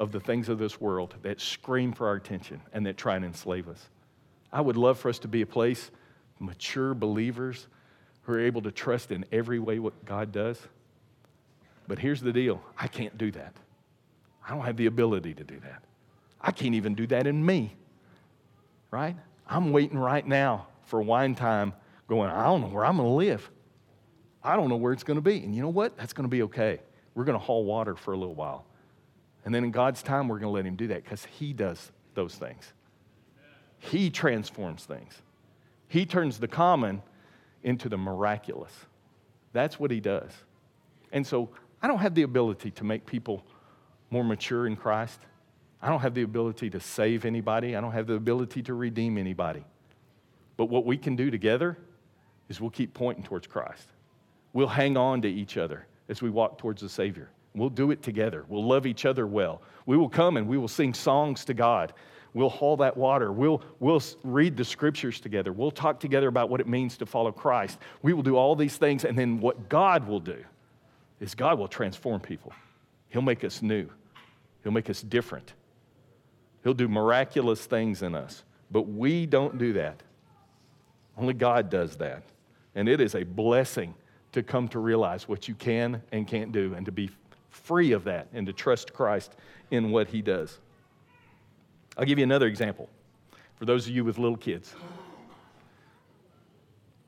of 0.00 0.10
the 0.12 0.18
things 0.18 0.48
of 0.48 0.58
this 0.58 0.80
world 0.80 1.14
that 1.22 1.40
scream 1.40 1.92
for 1.92 2.08
our 2.08 2.14
attention 2.14 2.62
and 2.72 2.86
that 2.86 2.96
try 2.96 3.14
and 3.16 3.24
enslave 3.24 3.68
us. 3.68 3.88
I 4.50 4.62
would 4.62 4.78
love 4.78 4.98
for 4.98 5.10
us 5.10 5.18
to 5.20 5.28
be 5.28 5.42
a 5.42 5.46
place, 5.46 5.90
mature 6.40 6.94
believers 6.94 7.68
who 8.22 8.32
are 8.32 8.40
able 8.40 8.62
to 8.62 8.72
trust 8.72 9.12
in 9.12 9.26
every 9.30 9.58
way 9.58 9.78
what 9.78 10.04
God 10.06 10.32
does. 10.32 10.58
But 11.86 11.98
here's 11.98 12.22
the 12.22 12.32
deal 12.32 12.62
I 12.78 12.88
can't 12.88 13.16
do 13.18 13.30
that. 13.32 13.54
I 14.44 14.54
don't 14.54 14.64
have 14.64 14.78
the 14.78 14.86
ability 14.86 15.34
to 15.34 15.44
do 15.44 15.60
that. 15.60 15.84
I 16.40 16.50
can't 16.50 16.74
even 16.74 16.94
do 16.94 17.06
that 17.08 17.26
in 17.26 17.44
me, 17.44 17.76
right? 18.90 19.16
I'm 19.46 19.70
waiting 19.70 19.98
right 19.98 20.26
now 20.26 20.66
for 20.84 21.02
wine 21.02 21.34
time, 21.34 21.74
going, 22.08 22.30
I 22.30 22.44
don't 22.44 22.62
know 22.62 22.68
where 22.68 22.86
I'm 22.86 22.96
going 22.96 23.08
to 23.08 23.14
live. 23.14 23.50
I 24.42 24.56
don't 24.56 24.70
know 24.70 24.76
where 24.76 24.94
it's 24.94 25.04
going 25.04 25.18
to 25.18 25.22
be. 25.22 25.44
And 25.44 25.54
you 25.54 25.60
know 25.60 25.68
what? 25.68 25.98
That's 25.98 26.14
going 26.14 26.24
to 26.24 26.30
be 26.30 26.42
okay. 26.44 26.80
We're 27.14 27.24
going 27.24 27.38
to 27.38 27.44
haul 27.44 27.64
water 27.64 27.94
for 27.94 28.14
a 28.14 28.16
little 28.16 28.34
while. 28.34 28.64
And 29.44 29.54
then 29.54 29.64
in 29.64 29.70
God's 29.70 30.02
time, 30.02 30.28
we're 30.28 30.38
going 30.38 30.52
to 30.52 30.54
let 30.54 30.66
Him 30.66 30.76
do 30.76 30.88
that 30.88 31.02
because 31.04 31.24
He 31.24 31.52
does 31.52 31.92
those 32.14 32.34
things. 32.34 32.72
He 33.78 34.10
transforms 34.10 34.84
things. 34.84 35.14
He 35.88 36.04
turns 36.06 36.38
the 36.38 36.48
common 36.48 37.02
into 37.62 37.88
the 37.88 37.96
miraculous. 37.96 38.72
That's 39.52 39.80
what 39.80 39.90
He 39.90 40.00
does. 40.00 40.30
And 41.12 41.26
so 41.26 41.50
I 41.82 41.88
don't 41.88 41.98
have 41.98 42.14
the 42.14 42.22
ability 42.22 42.70
to 42.72 42.84
make 42.84 43.06
people 43.06 43.42
more 44.10 44.24
mature 44.24 44.66
in 44.66 44.76
Christ. 44.76 45.20
I 45.82 45.88
don't 45.88 46.00
have 46.00 46.14
the 46.14 46.22
ability 46.22 46.70
to 46.70 46.80
save 46.80 47.24
anybody. 47.24 47.74
I 47.74 47.80
don't 47.80 47.92
have 47.92 48.06
the 48.06 48.14
ability 48.14 48.62
to 48.64 48.74
redeem 48.74 49.16
anybody. 49.16 49.64
But 50.56 50.66
what 50.66 50.84
we 50.84 50.98
can 50.98 51.16
do 51.16 51.30
together 51.30 51.78
is 52.48 52.60
we'll 52.60 52.70
keep 52.70 52.92
pointing 52.92 53.24
towards 53.24 53.46
Christ. 53.46 53.88
We'll 54.52 54.68
hang 54.68 54.96
on 54.96 55.22
to 55.22 55.28
each 55.28 55.56
other 55.56 55.86
as 56.08 56.20
we 56.20 56.28
walk 56.28 56.58
towards 56.58 56.82
the 56.82 56.88
Savior. 56.88 57.30
We'll 57.54 57.68
do 57.68 57.90
it 57.90 58.02
together. 58.02 58.44
We'll 58.48 58.64
love 58.64 58.86
each 58.86 59.04
other 59.04 59.26
well. 59.26 59.62
We 59.86 59.96
will 59.96 60.08
come 60.08 60.36
and 60.36 60.46
we 60.46 60.56
will 60.56 60.68
sing 60.68 60.94
songs 60.94 61.44
to 61.46 61.54
God. 61.54 61.92
We'll 62.32 62.48
haul 62.48 62.76
that 62.76 62.96
water. 62.96 63.32
We'll, 63.32 63.60
we'll 63.80 64.02
read 64.22 64.56
the 64.56 64.64
scriptures 64.64 65.18
together. 65.18 65.52
We'll 65.52 65.72
talk 65.72 65.98
together 65.98 66.28
about 66.28 66.48
what 66.48 66.60
it 66.60 66.68
means 66.68 66.96
to 66.98 67.06
follow 67.06 67.32
Christ. 67.32 67.78
We 68.02 68.12
will 68.12 68.22
do 68.22 68.36
all 68.36 68.54
these 68.54 68.76
things. 68.76 69.04
And 69.04 69.18
then 69.18 69.40
what 69.40 69.68
God 69.68 70.06
will 70.06 70.20
do 70.20 70.44
is 71.18 71.34
God 71.34 71.58
will 71.58 71.68
transform 71.68 72.20
people. 72.20 72.52
He'll 73.08 73.22
make 73.22 73.42
us 73.42 73.62
new, 73.62 73.88
He'll 74.62 74.72
make 74.72 74.90
us 74.90 75.02
different. 75.02 75.54
He'll 76.62 76.74
do 76.74 76.88
miraculous 76.88 77.64
things 77.64 78.02
in 78.02 78.14
us. 78.14 78.44
But 78.70 78.82
we 78.82 79.26
don't 79.26 79.58
do 79.58 79.72
that. 79.72 80.02
Only 81.16 81.34
God 81.34 81.70
does 81.70 81.96
that. 81.96 82.22
And 82.74 82.88
it 82.88 83.00
is 83.00 83.14
a 83.14 83.24
blessing 83.24 83.94
to 84.32 84.42
come 84.42 84.68
to 84.68 84.78
realize 84.78 85.26
what 85.26 85.48
you 85.48 85.54
can 85.54 86.02
and 86.12 86.28
can't 86.28 86.52
do 86.52 86.74
and 86.74 86.86
to 86.86 86.92
be 86.92 87.10
free 87.50 87.92
of 87.92 88.04
that 88.04 88.28
and 88.32 88.46
to 88.46 88.52
trust 88.52 88.92
Christ 88.92 89.36
in 89.70 89.90
what 89.90 90.08
He 90.08 90.22
does. 90.22 90.58
I'll 91.96 92.04
give 92.04 92.18
you 92.18 92.24
another 92.24 92.46
example 92.46 92.88
for 93.56 93.66
those 93.66 93.86
of 93.86 93.94
you 93.94 94.04
with 94.04 94.18
little 94.18 94.36
kids. 94.36 94.74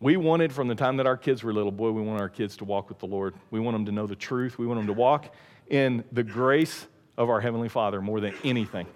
We 0.01 0.17
wanted 0.17 0.53
from 0.53 0.67
the 0.67 0.75
time 0.75 0.97
that 0.97 1.07
our 1.07 1.17
kids 1.17 1.45
were 1.45 1.53
little, 1.53 1.71
boy, 1.71 1.93
we 1.93 2.03
want 2.03 2.21
our 2.21 2.29
kids 2.29 2.57
to 2.57 2.65
walk 2.65 2.89
with 2.89 2.99
the 2.99 3.07
Lord. 3.07 3.35
We 3.53 3.61
want 3.61 3.77
them 3.77 3.87
to 3.87 3.93
know 3.93 4.07
the 4.07 4.17
truth. 4.17 4.59
We 4.59 4.67
want 4.67 4.81
them 4.81 4.89
to 4.89 4.93
walk 4.93 5.33
in 5.69 6.03
the 6.11 6.25
grace 6.25 6.87
of 7.17 7.31
our 7.31 7.41
Heavenly 7.41 7.69
Father 7.69 8.03
more 8.03 8.21
than 8.21 8.35
anything. 8.43 8.87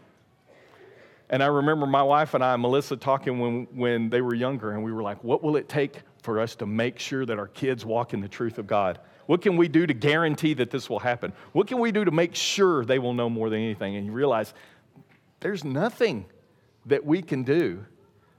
And 1.30 1.42
I 1.42 1.46
remember 1.46 1.86
my 1.86 2.02
wife 2.02 2.34
and 2.34 2.44
I, 2.44 2.56
Melissa, 2.56 2.96
talking 2.96 3.38
when, 3.38 3.68
when 3.74 4.10
they 4.10 4.20
were 4.20 4.34
younger, 4.34 4.72
and 4.72 4.84
we 4.84 4.92
were 4.92 5.02
like, 5.02 5.22
what 5.24 5.42
will 5.42 5.56
it 5.56 5.68
take 5.68 6.02
for 6.22 6.40
us 6.40 6.54
to 6.56 6.66
make 6.66 6.98
sure 6.98 7.24
that 7.24 7.38
our 7.38 7.48
kids 7.48 7.84
walk 7.84 8.12
in 8.12 8.20
the 8.20 8.28
truth 8.28 8.58
of 8.58 8.66
God? 8.66 8.98
What 9.26 9.42
can 9.42 9.56
we 9.56 9.68
do 9.68 9.86
to 9.86 9.94
guarantee 9.94 10.54
that 10.54 10.70
this 10.70 10.88
will 10.88 11.00
happen? 11.00 11.32
What 11.52 11.66
can 11.66 11.80
we 11.80 11.92
do 11.92 12.04
to 12.04 12.10
make 12.10 12.34
sure 12.34 12.84
they 12.84 12.98
will 12.98 13.12
know 13.12 13.28
more 13.28 13.50
than 13.50 13.60
anything? 13.60 13.96
And 13.96 14.06
you 14.06 14.12
realize 14.12 14.54
there's 15.40 15.64
nothing 15.64 16.26
that 16.86 17.04
we 17.04 17.22
can 17.22 17.42
do 17.42 17.84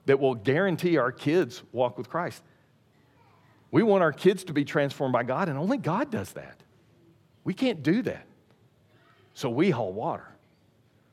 that 0.06 0.20
will 0.20 0.36
guarantee 0.36 0.98
our 0.98 1.12
kids 1.12 1.62
walk 1.74 1.98
with 1.98 2.10
Christ. 2.10 2.42
We 3.72 3.84
want 3.84 4.02
our 4.02 4.14
kids 4.14 4.46
to 4.46 4.54
be 4.54 4.64
transformed 4.64 5.12
by 5.12 5.24
God, 5.24 5.50
and 5.50 5.58
only 5.58 5.78
God 5.78 6.10
does 6.10 6.32
that. 6.34 6.64
We 7.44 7.54
can't 7.54 7.84
do 7.84 8.02
that. 8.04 8.26
So 9.34 9.50
we 9.50 9.70
haul 9.70 9.92
water. 9.92 10.28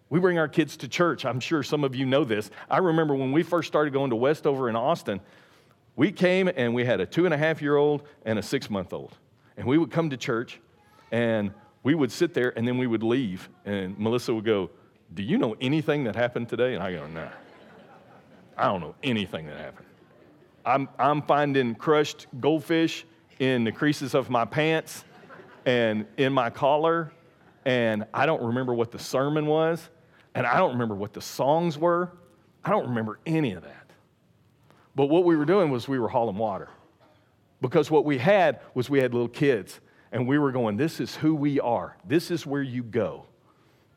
We 0.09 0.21
bring 0.21 0.39
our 0.39 0.49
kids 0.49 0.77
to 0.79 0.89
church. 0.89 1.25
I'm 1.25 1.41
sure 1.41 1.65
some 1.65 1.83
of 1.83 1.97
you 1.97 2.07
know 2.07 2.23
this. 2.25 2.51
I 2.71 2.79
remember 2.79 3.17
when 3.17 3.33
we 3.33 3.43
first 3.43 3.67
started 3.67 3.93
going 3.93 4.11
to 4.11 4.17
Westover 4.17 4.69
in 4.69 4.77
Austin, 4.77 5.21
we 5.97 6.13
came 6.13 6.49
and 6.55 6.73
we 6.75 6.85
had 6.85 7.01
a 7.01 7.07
two 7.07 7.25
and 7.25 7.35
a 7.35 7.37
half 7.37 7.61
year 7.61 7.77
old 7.77 8.07
and 8.25 8.39
a 8.39 8.43
six 8.43 8.71
month 8.71 8.93
old. 8.93 9.17
And 9.57 9.67
we 9.67 9.79
would 9.79 9.91
come 9.91 10.11
to 10.11 10.17
church 10.17 10.61
and 11.13 11.53
we 11.83 11.95
would 11.95 12.11
sit 12.11 12.35
there 12.35 12.57
and 12.57 12.67
then 12.67 12.79
we 12.79 12.87
would 12.87 13.03
leave. 13.03 13.49
And 13.65 13.99
Melissa 13.99 14.35
would 14.35 14.45
go, 14.45 14.71
Do 15.13 15.23
you 15.23 15.39
know 15.39 15.57
anything 15.61 16.05
that 16.05 16.17
happened 16.17 16.49
today? 16.49 16.75
And 16.75 16.83
I 16.83 16.93
go, 16.93 17.07
No, 17.07 17.29
I 18.57 18.67
don't 18.67 18.81
know 18.81 18.95
anything 19.03 19.47
that 19.47 19.59
happened. 19.59 19.87
I'm, 20.67 20.89
I'm 20.99 21.23
finding 21.23 21.75
crushed 21.75 22.27
goldfish 22.41 23.05
in 23.39 23.65
the 23.65 23.73
creases 23.73 24.15
of 24.15 24.31
my 24.31 24.45
pants 24.45 25.05
and 25.67 26.07
in 26.17 26.33
my 26.33 26.51
collar. 26.51 27.13
And 27.65 28.07
I 28.15 28.27
don't 28.27 28.43
remember 28.43 28.75
what 28.75 28.91
the 28.91 28.99
sermon 28.99 29.47
was. 29.47 29.89
And 30.35 30.47
I 30.47 30.57
don't 30.57 30.73
remember 30.73 30.95
what 30.95 31.13
the 31.13 31.21
songs 31.21 31.79
were. 31.79 32.11
I 32.65 32.71
don't 32.71 32.89
remember 32.89 33.19
any 33.27 33.53
of 33.53 33.63
that. 33.63 33.91
But 34.97 35.07
what 35.07 35.25
we 35.25 35.37
were 35.37 35.45
doing 35.45 35.71
was 35.71 35.87
we 35.87 35.99
were 35.99 36.09
hauling 36.09 36.37
water. 36.37 36.69
Because 37.65 37.91
what 37.91 38.05
we 38.05 38.19
had 38.19 38.61
was 38.75 38.91
we 38.91 39.01
had 39.01 39.15
little 39.15 39.27
kids. 39.27 39.81
And 40.13 40.29
we 40.29 40.37
were 40.39 40.53
going, 40.53 40.77
this 40.77 41.01
is 41.01 41.17
who 41.17 41.35
we 41.35 41.61
are. 41.61 41.97
This 42.07 42.31
is 42.31 42.45
where 42.45 42.61
you 42.61 42.83
go. 42.83 43.25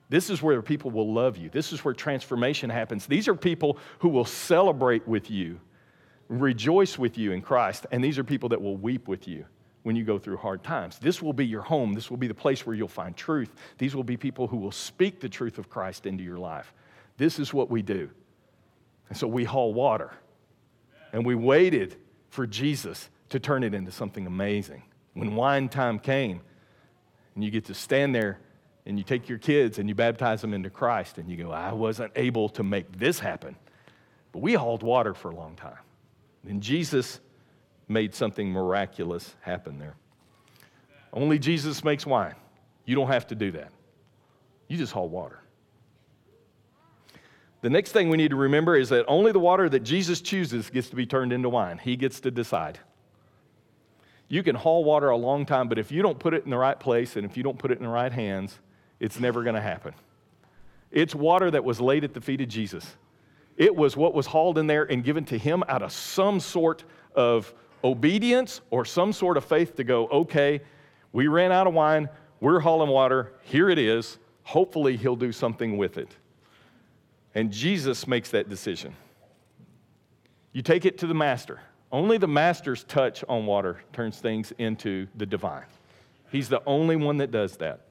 This 0.07 0.29
is 0.29 0.41
where 0.41 0.61
people 0.61 0.89
will 0.89 1.13
love 1.13 1.35
you. 1.35 1.49
This 1.49 1.73
is 1.73 1.83
where 1.83 1.93
transformation 1.93 2.69
happens. 2.69 3.07
These 3.07 3.27
are 3.27 3.35
people 3.35 3.77
who 3.99 4.07
will 4.07 4.23
celebrate 4.23 5.05
with 5.05 5.29
you, 5.29 5.59
rejoice 6.29 6.97
with 6.97 7.17
you 7.17 7.33
in 7.33 7.41
Christ. 7.41 7.85
And 7.91 8.01
these 8.01 8.17
are 8.17 8.23
people 8.23 8.47
that 8.49 8.61
will 8.61 8.77
weep 8.77 9.09
with 9.09 9.27
you 9.27 9.43
when 9.83 9.97
you 9.97 10.05
go 10.05 10.17
through 10.17 10.37
hard 10.37 10.63
times. 10.63 10.97
This 10.97 11.21
will 11.21 11.33
be 11.33 11.45
your 11.45 11.61
home. 11.61 11.91
This 11.91 12.09
will 12.09 12.15
be 12.15 12.27
the 12.27 12.33
place 12.33 12.65
where 12.65 12.73
you'll 12.73 12.87
find 12.87 13.17
truth. 13.17 13.53
These 13.77 13.97
will 13.97 14.03
be 14.05 14.15
people 14.15 14.47
who 14.47 14.57
will 14.57 14.71
speak 14.71 15.19
the 15.19 15.27
truth 15.27 15.57
of 15.57 15.69
Christ 15.69 16.05
into 16.05 16.23
your 16.23 16.39
life. 16.39 16.73
This 17.17 17.37
is 17.37 17.53
what 17.53 17.69
we 17.69 17.81
do. 17.81 18.09
And 19.09 19.17
so 19.17 19.27
we 19.27 19.43
haul 19.43 19.73
water. 19.73 20.13
And 21.11 21.25
we 21.25 21.35
waited 21.35 21.97
for 22.29 22.47
Jesus 22.47 23.09
to 23.29 23.39
turn 23.39 23.63
it 23.63 23.73
into 23.73 23.91
something 23.91 24.25
amazing. 24.27 24.83
When 25.13 25.35
wine 25.35 25.69
time 25.69 25.99
came, 25.99 26.41
and 27.35 27.43
you 27.43 27.51
get 27.51 27.65
to 27.65 27.73
stand 27.73 28.15
there 28.15 28.39
and 28.87 28.97
you 28.97 29.03
take 29.03 29.29
your 29.29 29.37
kids 29.37 29.77
and 29.77 29.87
you 29.87 29.93
baptize 29.93 30.41
them 30.41 30.53
into 30.53 30.69
Christ, 30.69 31.17
and 31.17 31.29
you 31.29 31.37
go, 31.37 31.51
I 31.51 31.71
wasn't 31.73 32.11
able 32.15 32.49
to 32.49 32.63
make 32.63 32.97
this 32.97 33.19
happen. 33.19 33.55
But 34.31 34.41
we 34.41 34.53
hauled 34.53 34.81
water 34.81 35.13
for 35.13 35.29
a 35.29 35.35
long 35.35 35.55
time. 35.55 35.77
And 36.47 36.61
Jesus 36.61 37.19
made 37.87 38.15
something 38.15 38.49
miraculous 38.49 39.35
happen 39.41 39.77
there. 39.77 39.95
Only 41.13 41.39
Jesus 41.39 41.83
makes 41.83 42.05
wine. 42.05 42.35
You 42.85 42.95
don't 42.95 43.07
have 43.07 43.27
to 43.27 43.35
do 43.35 43.51
that. 43.51 43.71
You 44.67 44.77
just 44.77 44.93
haul 44.93 45.09
water. 45.09 45.39
The 47.61 47.69
next 47.69 47.91
thing 47.91 48.09
we 48.09 48.17
need 48.17 48.29
to 48.29 48.35
remember 48.35 48.75
is 48.75 48.89
that 48.89 49.05
only 49.07 49.31
the 49.31 49.39
water 49.39 49.67
that 49.69 49.81
Jesus 49.81 50.21
chooses 50.21 50.69
gets 50.69 50.89
to 50.89 50.95
be 50.95 51.05
turned 51.05 51.33
into 51.33 51.49
wine. 51.49 51.77
He 51.77 51.95
gets 51.95 52.19
to 52.21 52.31
decide. 52.31 52.79
You 54.29 54.43
can 54.43 54.55
haul 54.55 54.83
water 54.83 55.09
a 55.09 55.17
long 55.17 55.45
time, 55.45 55.69
but 55.69 55.79
if 55.79 55.91
you 55.91 56.01
don't 56.01 56.19
put 56.19 56.33
it 56.33 56.43
in 56.43 56.51
the 56.51 56.57
right 56.57 56.79
place 56.79 57.15
and 57.15 57.25
if 57.25 57.37
you 57.37 57.43
don't 57.43 57.57
put 57.57 57.71
it 57.71 57.77
in 57.77 57.83
the 57.83 57.89
right 57.89 58.11
hands, 58.11 58.59
it's 58.99 59.19
never 59.19 59.43
going 59.43 59.55
to 59.55 59.61
happen. 59.61 59.93
It's 60.91 61.15
water 61.15 61.49
that 61.51 61.63
was 61.63 61.79
laid 61.79 62.03
at 62.03 62.13
the 62.13 62.21
feet 62.21 62.41
of 62.41 62.47
Jesus. 62.47 62.85
It 63.55 63.75
was 63.75 63.95
what 63.95 64.13
was 64.13 64.27
hauled 64.27 64.57
in 64.57 64.67
there 64.67 64.83
and 64.83 65.03
given 65.03 65.25
to 65.25 65.37
him 65.37 65.63
out 65.67 65.81
of 65.81 65.91
some 65.91 66.39
sort 66.39 66.83
of 67.15 67.53
obedience 67.83 68.61
or 68.69 68.85
some 68.85 69.13
sort 69.13 69.37
of 69.37 69.45
faith 69.45 69.75
to 69.75 69.83
go, 69.83 70.07
okay, 70.07 70.61
we 71.11 71.27
ran 71.27 71.51
out 71.51 71.67
of 71.67 71.73
wine, 71.73 72.09
we're 72.39 72.59
hauling 72.59 72.89
water, 72.89 73.33
here 73.43 73.69
it 73.69 73.79
is. 73.79 74.19
Hopefully, 74.43 74.95
he'll 74.95 75.15
do 75.15 75.31
something 75.31 75.77
with 75.77 75.97
it. 75.97 76.15
And 77.35 77.51
Jesus 77.51 78.07
makes 78.07 78.29
that 78.29 78.49
decision. 78.49 78.95
You 80.53 80.61
take 80.61 80.85
it 80.85 80.97
to 80.99 81.07
the 81.07 81.13
master. 81.13 81.59
Only 81.91 82.17
the 82.17 82.27
master's 82.27 82.83
touch 82.83 83.23
on 83.29 83.45
water 83.45 83.81
turns 83.93 84.19
things 84.19 84.51
into 84.57 85.07
the 85.15 85.25
divine. 85.25 85.65
He's 86.31 86.49
the 86.49 86.61
only 86.65 86.95
one 86.95 87.17
that 87.17 87.31
does 87.31 87.57
that. 87.57 87.81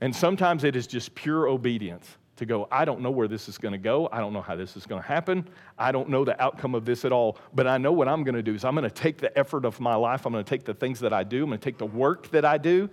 And 0.00 0.14
sometimes 0.14 0.64
it 0.64 0.76
is 0.76 0.86
just 0.86 1.14
pure 1.14 1.48
obedience 1.48 2.06
to 2.36 2.44
go, 2.44 2.68
I 2.70 2.84
don't 2.84 3.00
know 3.00 3.10
where 3.10 3.28
this 3.28 3.48
is 3.48 3.58
going 3.58 3.72
to 3.72 3.78
go. 3.78 4.08
I 4.10 4.18
don't 4.18 4.32
know 4.32 4.42
how 4.42 4.56
this 4.56 4.76
is 4.76 4.86
going 4.86 5.00
to 5.00 5.06
happen. 5.06 5.48
I 5.78 5.92
don't 5.92 6.08
know 6.08 6.24
the 6.24 6.40
outcome 6.42 6.74
of 6.74 6.84
this 6.84 7.04
at 7.04 7.12
all. 7.12 7.38
But 7.54 7.66
I 7.66 7.78
know 7.78 7.92
what 7.92 8.08
I'm 8.08 8.24
going 8.24 8.34
to 8.34 8.42
do 8.42 8.54
is 8.54 8.64
I'm 8.64 8.74
going 8.74 8.88
to 8.88 8.90
take 8.90 9.18
the 9.18 9.36
effort 9.38 9.64
of 9.64 9.80
my 9.80 9.94
life. 9.94 10.26
I'm 10.26 10.32
going 10.32 10.44
to 10.44 10.48
take 10.48 10.64
the 10.64 10.74
things 10.74 11.00
that 11.00 11.12
I 11.12 11.22
do. 11.22 11.44
I'm 11.44 11.50
going 11.50 11.60
to 11.60 11.64
take 11.64 11.78
the 11.78 11.86
work 11.86 12.30
that 12.32 12.44
I 12.44 12.58
do. 12.58 12.90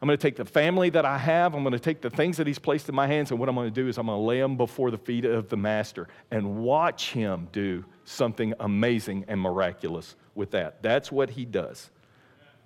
I'm 0.00 0.08
going 0.08 0.18
to 0.18 0.22
take 0.22 0.36
the 0.36 0.44
family 0.44 0.90
that 0.90 1.04
I 1.04 1.18
have. 1.18 1.54
I'm 1.54 1.62
going 1.62 1.72
to 1.72 1.78
take 1.78 2.00
the 2.00 2.10
things 2.10 2.38
that 2.38 2.46
He's 2.46 2.58
placed 2.58 2.88
in 2.88 2.94
my 2.94 3.06
hands. 3.06 3.30
And 3.30 3.38
what 3.38 3.48
I'm 3.48 3.54
going 3.54 3.72
to 3.72 3.82
do 3.82 3.86
is 3.86 3.98
I'm 3.98 4.06
going 4.06 4.18
to 4.18 4.24
lay 4.24 4.40
them 4.40 4.56
before 4.56 4.90
the 4.90 4.98
feet 4.98 5.24
of 5.24 5.48
the 5.48 5.56
Master 5.56 6.08
and 6.30 6.56
watch 6.56 7.12
Him 7.12 7.48
do 7.52 7.84
something 8.04 8.54
amazing 8.60 9.24
and 9.28 9.40
miraculous 9.40 10.14
with 10.34 10.50
that. 10.52 10.82
That's 10.82 11.10
what 11.10 11.30
He 11.30 11.44
does. 11.44 11.90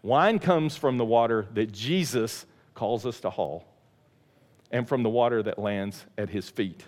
Wine 0.02 0.38
comes 0.38 0.76
from 0.76 0.96
the 0.96 1.04
water 1.04 1.46
that 1.54 1.72
Jesus 1.72 2.46
calls 2.74 3.04
us 3.04 3.20
to 3.20 3.30
haul 3.30 3.64
and 4.70 4.88
from 4.88 5.02
the 5.02 5.08
water 5.08 5.42
that 5.42 5.58
lands 5.58 6.06
at 6.16 6.28
his 6.28 6.48
feet. 6.48 6.84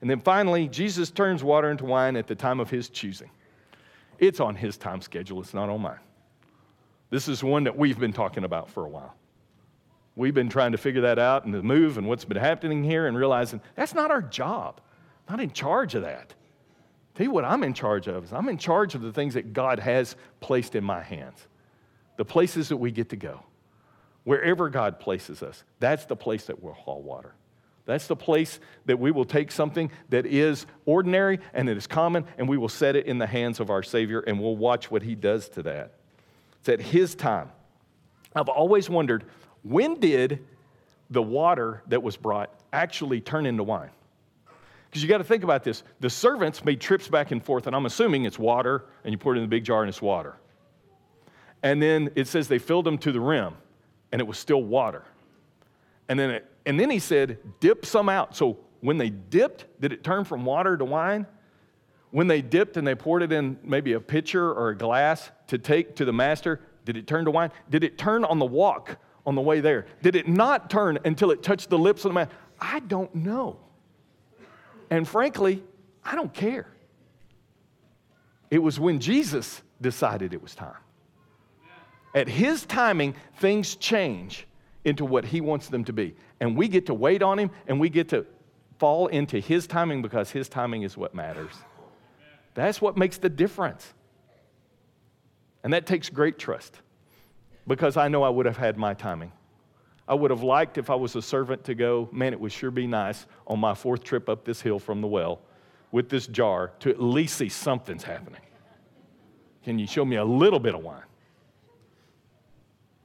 And 0.00 0.10
then 0.10 0.20
finally, 0.20 0.68
Jesus 0.68 1.10
turns 1.10 1.44
water 1.44 1.70
into 1.70 1.84
wine 1.84 2.16
at 2.16 2.26
the 2.26 2.34
time 2.34 2.60
of 2.60 2.68
his 2.68 2.88
choosing. 2.88 3.30
It's 4.18 4.40
on 4.40 4.56
his 4.56 4.76
time 4.76 5.00
schedule, 5.00 5.40
it's 5.40 5.54
not 5.54 5.68
on 5.68 5.80
mine. 5.80 5.98
This 7.10 7.28
is 7.28 7.44
one 7.44 7.64
that 7.64 7.76
we've 7.76 7.98
been 7.98 8.12
talking 8.12 8.44
about 8.44 8.70
for 8.70 8.84
a 8.84 8.88
while. 8.88 9.14
We've 10.16 10.34
been 10.34 10.48
trying 10.48 10.72
to 10.72 10.78
figure 10.78 11.02
that 11.02 11.18
out 11.18 11.44
and 11.44 11.54
the 11.54 11.62
move 11.62 11.98
and 11.98 12.06
what's 12.06 12.24
been 12.24 12.36
happening 12.36 12.84
here 12.84 13.06
and 13.06 13.16
realizing 13.16 13.60
that's 13.74 13.94
not 13.94 14.10
our 14.10 14.22
job. 14.22 14.80
Not 15.28 15.40
in 15.40 15.50
charge 15.52 15.94
of 15.94 16.02
that. 16.02 16.34
Tell 17.14 17.26
you 17.26 17.30
what 17.30 17.44
I'm 17.44 17.62
in 17.62 17.74
charge 17.74 18.06
of 18.08 18.24
is 18.24 18.32
I'm 18.32 18.48
in 18.48 18.58
charge 18.58 18.94
of 18.94 19.02
the 19.02 19.12
things 19.12 19.34
that 19.34 19.52
God 19.52 19.78
has 19.78 20.16
placed 20.40 20.74
in 20.74 20.84
my 20.84 21.02
hands, 21.02 21.46
the 22.16 22.24
places 22.24 22.68
that 22.70 22.78
we 22.78 22.90
get 22.90 23.10
to 23.10 23.16
go. 23.16 23.42
Wherever 24.24 24.68
God 24.68 25.00
places 25.00 25.42
us, 25.42 25.64
that's 25.80 26.04
the 26.04 26.16
place 26.16 26.46
that 26.46 26.62
we'll 26.62 26.72
haul 26.72 27.02
water. 27.02 27.34
That's 27.84 28.06
the 28.06 28.16
place 28.16 28.60
that 28.86 28.98
we 28.98 29.10
will 29.10 29.24
take 29.24 29.50
something 29.50 29.90
that 30.10 30.24
is 30.24 30.66
ordinary 30.86 31.40
and 31.52 31.66
that 31.66 31.76
is 31.76 31.88
common, 31.88 32.24
and 32.38 32.48
we 32.48 32.56
will 32.56 32.68
set 32.68 32.94
it 32.94 33.06
in 33.06 33.18
the 33.18 33.26
hands 33.26 33.58
of 33.58 33.70
our 33.70 33.82
Savior, 33.82 34.20
and 34.20 34.40
we'll 34.40 34.56
watch 34.56 34.90
what 34.90 35.02
He 35.02 35.16
does 35.16 35.48
to 35.50 35.62
that. 35.64 35.94
It's 36.60 36.68
at 36.68 36.80
His 36.80 37.16
time. 37.16 37.50
I've 38.34 38.48
always 38.48 38.88
wondered 38.88 39.24
when 39.64 39.98
did 39.98 40.44
the 41.10 41.22
water 41.22 41.82
that 41.88 42.02
was 42.02 42.16
brought 42.16 42.54
actually 42.72 43.20
turn 43.20 43.46
into 43.46 43.64
wine? 43.64 43.90
Because 44.92 45.02
you 45.02 45.08
got 45.08 45.18
to 45.18 45.24
think 45.24 45.42
about 45.42 45.64
this. 45.64 45.84
The 46.00 46.10
servants 46.10 46.66
made 46.66 46.78
trips 46.78 47.08
back 47.08 47.30
and 47.30 47.42
forth, 47.42 47.66
and 47.66 47.74
I'm 47.74 47.86
assuming 47.86 48.26
it's 48.26 48.38
water, 48.38 48.84
and 49.04 49.10
you 49.10 49.16
pour 49.16 49.34
it 49.34 49.38
in 49.38 49.42
the 49.42 49.48
big 49.48 49.64
jar 49.64 49.80
and 49.80 49.88
it's 49.88 50.02
water. 50.02 50.36
And 51.62 51.80
then 51.80 52.10
it 52.14 52.28
says 52.28 52.46
they 52.46 52.58
filled 52.58 52.84
them 52.84 52.98
to 52.98 53.10
the 53.10 53.20
rim 53.20 53.54
and 54.10 54.20
it 54.20 54.26
was 54.26 54.36
still 54.36 54.62
water. 54.62 55.04
And 56.10 56.18
then, 56.18 56.30
it, 56.30 56.50
and 56.66 56.78
then 56.78 56.90
he 56.90 56.98
said, 56.98 57.38
dip 57.60 57.86
some 57.86 58.10
out. 58.10 58.36
So 58.36 58.58
when 58.80 58.98
they 58.98 59.08
dipped, 59.08 59.64
did 59.80 59.94
it 59.94 60.04
turn 60.04 60.24
from 60.24 60.44
water 60.44 60.76
to 60.76 60.84
wine? 60.84 61.26
When 62.10 62.26
they 62.26 62.42
dipped 62.42 62.76
and 62.76 62.86
they 62.86 62.94
poured 62.94 63.22
it 63.22 63.32
in 63.32 63.56
maybe 63.62 63.94
a 63.94 64.00
pitcher 64.00 64.52
or 64.52 64.70
a 64.70 64.76
glass 64.76 65.30
to 65.46 65.56
take 65.56 65.96
to 65.96 66.04
the 66.04 66.12
master, 66.12 66.60
did 66.84 66.98
it 66.98 67.06
turn 67.06 67.24
to 67.24 67.30
wine? 67.30 67.50
Did 67.70 67.84
it 67.84 67.96
turn 67.96 68.24
on 68.24 68.38
the 68.38 68.44
walk 68.44 68.98
on 69.24 69.34
the 69.34 69.40
way 69.40 69.60
there? 69.60 69.86
Did 70.02 70.16
it 70.16 70.28
not 70.28 70.68
turn 70.68 70.98
until 71.06 71.30
it 71.30 71.42
touched 71.42 71.70
the 71.70 71.78
lips 71.78 72.04
of 72.04 72.10
the 72.10 72.14
man? 72.14 72.28
I 72.60 72.80
don't 72.80 73.14
know. 73.14 73.58
And 74.92 75.08
frankly, 75.08 75.64
I 76.04 76.14
don't 76.14 76.34
care. 76.34 76.66
It 78.50 78.58
was 78.58 78.78
when 78.78 79.00
Jesus 79.00 79.62
decided 79.80 80.34
it 80.34 80.42
was 80.42 80.54
time. 80.54 80.76
At 82.14 82.28
his 82.28 82.66
timing, 82.66 83.14
things 83.38 83.74
change 83.76 84.46
into 84.84 85.06
what 85.06 85.24
he 85.24 85.40
wants 85.40 85.68
them 85.68 85.82
to 85.84 85.94
be. 85.94 86.14
And 86.40 86.58
we 86.58 86.68
get 86.68 86.84
to 86.86 86.94
wait 86.94 87.22
on 87.22 87.38
him 87.38 87.50
and 87.66 87.80
we 87.80 87.88
get 87.88 88.10
to 88.10 88.26
fall 88.78 89.06
into 89.06 89.40
his 89.40 89.66
timing 89.66 90.02
because 90.02 90.30
his 90.30 90.46
timing 90.50 90.82
is 90.82 90.94
what 90.94 91.14
matters. 91.14 91.54
That's 92.52 92.82
what 92.82 92.98
makes 92.98 93.16
the 93.16 93.30
difference. 93.30 93.94
And 95.64 95.72
that 95.72 95.86
takes 95.86 96.10
great 96.10 96.38
trust 96.38 96.76
because 97.66 97.96
I 97.96 98.08
know 98.08 98.24
I 98.24 98.28
would 98.28 98.44
have 98.44 98.58
had 98.58 98.76
my 98.76 98.92
timing. 98.92 99.32
I 100.08 100.14
would 100.14 100.30
have 100.30 100.42
liked 100.42 100.78
if 100.78 100.90
I 100.90 100.94
was 100.94 101.14
a 101.14 101.22
servant 101.22 101.64
to 101.64 101.74
go, 101.74 102.08
man, 102.12 102.32
it 102.32 102.40
would 102.40 102.52
sure 102.52 102.70
be 102.70 102.86
nice 102.86 103.26
on 103.46 103.60
my 103.60 103.74
fourth 103.74 104.02
trip 104.02 104.28
up 104.28 104.44
this 104.44 104.60
hill 104.60 104.78
from 104.78 105.00
the 105.00 105.06
well 105.06 105.40
with 105.92 106.08
this 106.08 106.26
jar 106.26 106.72
to 106.80 106.90
at 106.90 107.00
least 107.00 107.36
see 107.36 107.48
something's 107.48 108.02
happening. 108.02 108.40
Can 109.64 109.78
you 109.78 109.86
show 109.86 110.04
me 110.04 110.16
a 110.16 110.24
little 110.24 110.58
bit 110.58 110.74
of 110.74 110.82
wine? 110.82 111.02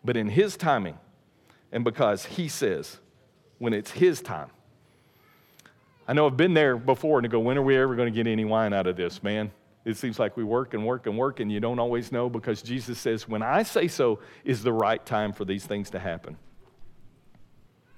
But 0.03 0.17
in 0.17 0.27
His 0.27 0.57
timing, 0.57 0.97
and 1.71 1.83
because 1.83 2.25
He 2.25 2.47
says, 2.47 2.97
when 3.59 3.73
it's 3.73 3.91
His 3.91 4.21
time, 4.21 4.49
I 6.07 6.13
know 6.13 6.25
I've 6.25 6.37
been 6.37 6.53
there 6.53 6.77
before 6.77 7.19
and 7.19 7.25
to 7.25 7.29
go, 7.29 7.39
when 7.39 7.57
are 7.57 7.61
we 7.61 7.77
ever 7.77 7.95
going 7.95 8.11
to 8.11 8.15
get 8.15 8.29
any 8.29 8.45
wine 8.45 8.73
out 8.73 8.87
of 8.87 8.95
this, 8.95 9.21
man? 9.21 9.51
It 9.83 9.97
seems 9.97 10.19
like 10.19 10.35
we 10.35 10.43
work 10.43 10.73
and 10.73 10.85
work 10.85 11.05
and 11.05 11.17
work 11.17 11.41
and 11.41 11.51
you 11.51 11.59
don't 11.59 11.79
always 11.79 12.11
know 12.11 12.29
because 12.29 12.61
Jesus 12.61 12.97
says, 12.97 13.27
when 13.27 13.41
I 13.41 13.63
say 13.63 13.87
so 13.87 14.19
is 14.43 14.63
the 14.63 14.73
right 14.73 15.05
time 15.05 15.33
for 15.33 15.45
these 15.45 15.65
things 15.65 15.89
to 15.91 15.99
happen. 15.99 16.37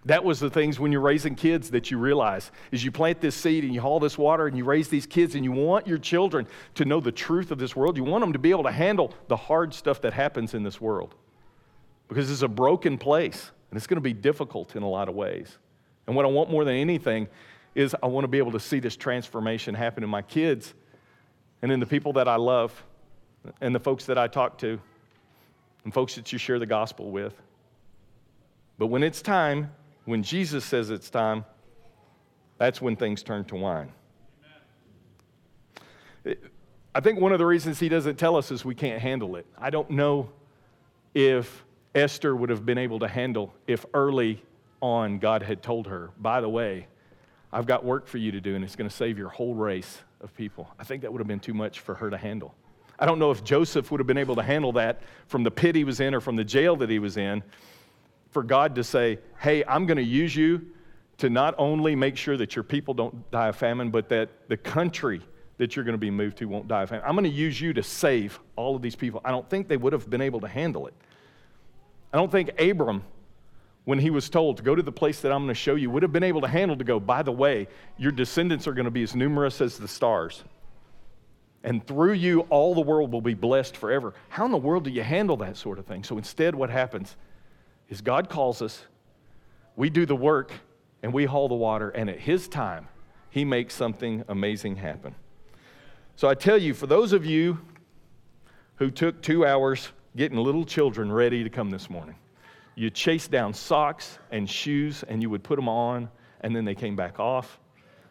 That 0.05 0.23
was 0.23 0.39
the 0.39 0.49
things 0.49 0.79
when 0.79 0.91
you're 0.91 1.01
raising 1.01 1.35
kids 1.35 1.71
that 1.71 1.91
you 1.91 1.97
realize 1.97 2.51
is 2.71 2.83
you 2.83 2.91
plant 2.91 3.19
this 3.19 3.35
seed 3.35 3.65
and 3.65 3.73
you 3.73 3.81
haul 3.81 3.99
this 3.99 4.17
water 4.17 4.47
and 4.47 4.57
you 4.57 4.63
raise 4.63 4.87
these 4.87 5.05
kids 5.05 5.35
and 5.35 5.43
you 5.43 5.51
want 5.51 5.87
your 5.87 5.97
children 5.97 6.47
to 6.75 6.85
know 6.85 7.01
the 7.01 7.11
truth 7.11 7.51
of 7.51 7.57
this 7.57 7.75
world. 7.75 7.97
You 7.97 8.05
want 8.05 8.21
them 8.21 8.33
to 8.33 8.39
be 8.39 8.51
able 8.51 8.63
to 8.63 8.71
handle 8.71 9.13
the 9.27 9.35
hard 9.35 9.73
stuff 9.73 10.01
that 10.01 10.13
happens 10.13 10.53
in 10.53 10.63
this 10.63 10.79
world. 10.79 11.15
Because 12.07 12.31
it's 12.31 12.43
a 12.43 12.47
broken 12.47 12.97
place 12.97 13.51
and 13.69 13.77
it's 13.77 13.87
going 13.87 13.97
to 13.97 14.01
be 14.01 14.13
difficult 14.13 14.75
in 14.75 14.83
a 14.83 14.89
lot 14.89 15.09
of 15.09 15.15
ways. 15.15 15.57
And 16.07 16.15
what 16.15 16.25
I 16.25 16.29
want 16.29 16.49
more 16.49 16.63
than 16.63 16.75
anything 16.75 17.27
is 17.75 17.95
I 18.01 18.07
want 18.07 18.23
to 18.23 18.29
be 18.29 18.37
able 18.37 18.53
to 18.53 18.59
see 18.59 18.79
this 18.79 18.95
transformation 18.95 19.75
happen 19.75 20.03
in 20.03 20.09
my 20.09 20.21
kids 20.21 20.73
and 21.61 21.71
in 21.71 21.79
the 21.79 21.85
people 21.85 22.13
that 22.13 22.27
I 22.27 22.37
love 22.37 22.83
and 23.61 23.75
the 23.75 23.79
folks 23.79 24.05
that 24.05 24.17
I 24.17 24.27
talk 24.27 24.57
to 24.59 24.79
and 25.83 25.93
folks 25.93 26.15
that 26.15 26.31
you 26.31 26.39
share 26.39 26.57
the 26.57 26.65
gospel 26.65 27.11
with. 27.11 27.33
But 28.77 28.87
when 28.87 29.03
it's 29.03 29.21
time, 29.21 29.71
when 30.09 30.23
Jesus 30.23 30.65
says 30.65 30.89
it's 30.89 31.09
time, 31.09 31.45
that's 32.57 32.81
when 32.81 32.95
things 32.95 33.21
turn 33.21 33.45
to 33.45 33.55
wine. 33.55 33.91
I 36.95 36.99
think 36.99 37.19
one 37.19 37.31
of 37.31 37.37
the 37.37 37.45
reasons 37.45 37.79
he 37.79 37.89
doesn't 37.89 38.17
tell 38.17 38.35
us 38.35 38.49
is 38.49 38.65
we 38.65 38.73
can't 38.73 38.99
handle 38.99 39.35
it. 39.35 39.45
I 39.57 39.69
don't 39.69 39.91
know 39.91 40.31
if 41.13 41.63
Esther 41.93 42.35
would 42.35 42.49
have 42.49 42.65
been 42.65 42.79
able 42.79 42.99
to 42.99 43.07
handle 43.07 43.53
if 43.67 43.85
early 43.93 44.43
on 44.81 45.19
God 45.19 45.43
had 45.43 45.61
told 45.61 45.85
her, 45.87 46.09
by 46.17 46.41
the 46.41 46.49
way, 46.49 46.87
I've 47.53 47.67
got 47.67 47.85
work 47.85 48.07
for 48.07 48.17
you 48.17 48.31
to 48.31 48.41
do 48.41 48.55
and 48.55 48.63
it's 48.63 48.75
going 48.75 48.89
to 48.89 48.95
save 48.95 49.17
your 49.17 49.29
whole 49.29 49.53
race 49.53 49.99
of 50.21 50.35
people. 50.35 50.67
I 50.79 50.83
think 50.83 51.03
that 51.03 51.11
would 51.11 51.19
have 51.19 51.27
been 51.27 51.39
too 51.39 51.53
much 51.53 51.81
for 51.81 51.93
her 51.93 52.09
to 52.09 52.17
handle. 52.17 52.55
I 52.97 53.05
don't 53.05 53.19
know 53.19 53.29
if 53.29 53.43
Joseph 53.43 53.91
would 53.91 53.99
have 53.99 54.07
been 54.07 54.17
able 54.17 54.35
to 54.35 54.43
handle 54.43 54.71
that 54.73 55.03
from 55.27 55.43
the 55.43 55.51
pit 55.51 55.75
he 55.75 55.83
was 55.83 55.99
in 55.99 56.15
or 56.15 56.19
from 56.19 56.35
the 56.35 56.43
jail 56.43 56.75
that 56.77 56.89
he 56.89 56.99
was 56.99 57.15
in 57.15 57.43
for 58.31 58.43
God 58.43 58.75
to 58.75 58.83
say, 58.83 59.19
hey, 59.39 59.63
I'm 59.65 59.85
going 59.85 59.97
to 59.97 60.03
use 60.03 60.35
you 60.35 60.61
to 61.17 61.29
not 61.29 61.55
only 61.57 61.95
make 61.95 62.15
sure 62.15 62.37
that 62.37 62.55
your 62.55 62.63
people 62.63 62.93
don't 62.93 63.29
die 63.31 63.49
of 63.49 63.55
famine, 63.55 63.89
but 63.89 64.09
that 64.09 64.29
the 64.47 64.57
country 64.57 65.21
that 65.57 65.75
you're 65.75 65.83
going 65.83 65.93
to 65.93 65.97
be 65.97 66.09
moved 66.09 66.37
to 66.37 66.45
won't 66.45 66.67
die 66.67 66.83
of 66.83 66.89
famine. 66.89 67.03
I'm 67.05 67.15
going 67.15 67.29
to 67.29 67.29
use 67.29 67.59
you 67.59 67.73
to 67.73 67.83
save 67.83 68.39
all 68.55 68.75
of 68.75 68.81
these 68.81 68.95
people. 68.95 69.19
I 69.25 69.31
don't 69.31 69.49
think 69.49 69.67
they 69.67 69.77
would 69.77 69.91
have 69.91 70.09
been 70.09 70.21
able 70.21 70.39
to 70.39 70.47
handle 70.47 70.87
it. 70.87 70.93
I 72.13 72.17
don't 72.17 72.31
think 72.31 72.59
Abram, 72.59 73.03
when 73.83 73.99
he 73.99 74.09
was 74.09 74.29
told 74.29 74.57
to 74.57 74.63
go 74.63 74.73
to 74.73 74.81
the 74.81 74.91
place 74.91 75.19
that 75.21 75.31
I'm 75.31 75.39
going 75.39 75.49
to 75.49 75.53
show 75.53 75.75
you, 75.75 75.89
would 75.89 76.03
have 76.03 76.13
been 76.13 76.23
able 76.23 76.41
to 76.41 76.47
handle 76.47 76.77
to 76.77 76.83
go, 76.85 76.99
by 76.99 77.23
the 77.23 77.31
way, 77.31 77.67
your 77.97 78.11
descendants 78.13 78.67
are 78.67 78.73
going 78.73 78.85
to 78.85 78.91
be 78.91 79.03
as 79.03 79.15
numerous 79.15 79.59
as 79.59 79.77
the 79.77 79.87
stars. 79.87 80.43
And 81.63 81.85
through 81.85 82.13
you, 82.13 82.41
all 82.49 82.73
the 82.73 82.81
world 82.81 83.11
will 83.11 83.21
be 83.21 83.33
blessed 83.33 83.75
forever. 83.75 84.13
How 84.29 84.45
in 84.45 84.51
the 84.51 84.57
world 84.57 84.85
do 84.85 84.91
you 84.91 85.03
handle 85.03 85.35
that 85.37 85.57
sort 85.57 85.77
of 85.77 85.85
thing? 85.85 86.05
So 86.05 86.17
instead, 86.17 86.55
what 86.55 86.69
happens? 86.69 87.17
Is 87.89 88.01
God 88.01 88.29
calls 88.29 88.61
us, 88.61 88.85
we 89.75 89.89
do 89.89 90.05
the 90.05 90.15
work, 90.15 90.51
and 91.01 91.11
we 91.11 91.25
haul 91.25 91.47
the 91.47 91.55
water, 91.55 91.89
and 91.89 92.09
at 92.09 92.19
His 92.19 92.47
time, 92.47 92.87
He 93.29 93.43
makes 93.43 93.73
something 93.73 94.23
amazing 94.27 94.75
happen. 94.75 95.15
So 96.15 96.27
I 96.27 96.35
tell 96.35 96.57
you, 96.57 96.73
for 96.73 96.87
those 96.87 97.13
of 97.13 97.25
you 97.25 97.59
who 98.75 98.91
took 98.91 99.21
two 99.21 99.45
hours 99.45 99.89
getting 100.15 100.37
little 100.37 100.65
children 100.65 101.11
ready 101.11 101.43
to 101.43 101.49
come 101.49 101.69
this 101.69 101.89
morning, 101.89 102.15
you 102.75 102.89
chased 102.89 103.31
down 103.31 103.53
socks 103.53 104.19
and 104.31 104.49
shoes, 104.49 105.03
and 105.07 105.21
you 105.21 105.29
would 105.29 105.43
put 105.43 105.55
them 105.55 105.67
on, 105.67 106.09
and 106.41 106.55
then 106.55 106.65
they 106.65 106.75
came 106.75 106.95
back 106.95 107.19
off, 107.19 107.59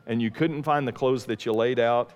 and 0.06 0.20
you 0.20 0.30
couldn't 0.30 0.62
find 0.62 0.88
the 0.88 0.92
clothes 0.92 1.24
that 1.26 1.46
you 1.46 1.52
laid 1.52 1.78
out, 1.78 2.12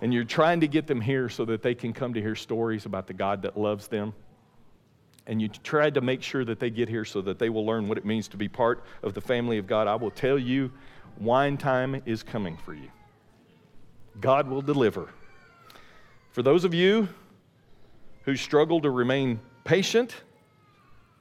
and 0.00 0.12
you're 0.12 0.24
trying 0.24 0.60
to 0.60 0.68
get 0.68 0.86
them 0.86 1.00
here 1.00 1.28
so 1.28 1.44
that 1.44 1.62
they 1.62 1.74
can 1.74 1.92
come 1.92 2.12
to 2.14 2.20
hear 2.20 2.34
stories 2.34 2.84
about 2.84 3.06
the 3.06 3.14
God 3.14 3.42
that 3.42 3.56
loves 3.56 3.86
them 3.88 4.12
and 5.26 5.40
you 5.40 5.48
tried 5.48 5.94
to 5.94 6.00
make 6.00 6.22
sure 6.22 6.44
that 6.44 6.60
they 6.60 6.70
get 6.70 6.88
here 6.88 7.04
so 7.04 7.20
that 7.22 7.38
they 7.38 7.48
will 7.48 7.64
learn 7.64 7.88
what 7.88 7.98
it 7.98 8.04
means 8.04 8.28
to 8.28 8.36
be 8.36 8.48
part 8.48 8.84
of 9.02 9.14
the 9.14 9.20
family 9.20 9.58
of 9.58 9.66
God, 9.66 9.86
I 9.86 9.94
will 9.94 10.10
tell 10.10 10.38
you, 10.38 10.70
wine 11.18 11.56
time 11.56 12.02
is 12.04 12.22
coming 12.22 12.56
for 12.56 12.74
you. 12.74 12.90
God 14.20 14.48
will 14.48 14.62
deliver. 14.62 15.08
For 16.32 16.42
those 16.42 16.64
of 16.64 16.74
you 16.74 17.08
who 18.24 18.36
struggle 18.36 18.80
to 18.80 18.90
remain 18.90 19.40
patient 19.64 20.14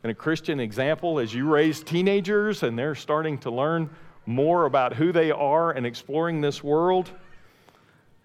and 0.04 0.12
a 0.12 0.16
Christian 0.16 0.60
example 0.60 1.20
as 1.20 1.34
you 1.34 1.50
raise 1.50 1.82
teenagers 1.82 2.63
and 2.63 2.78
they're 2.78 2.96
starting 2.96 3.38
to 3.39 3.52
learn 3.52 3.89
more 4.26 4.66
about 4.66 4.94
who 4.94 5.12
they 5.12 5.32
are 5.32 5.72
and 5.72 5.86
exploring 5.86 6.42
this 6.42 6.63
world, 6.63 7.12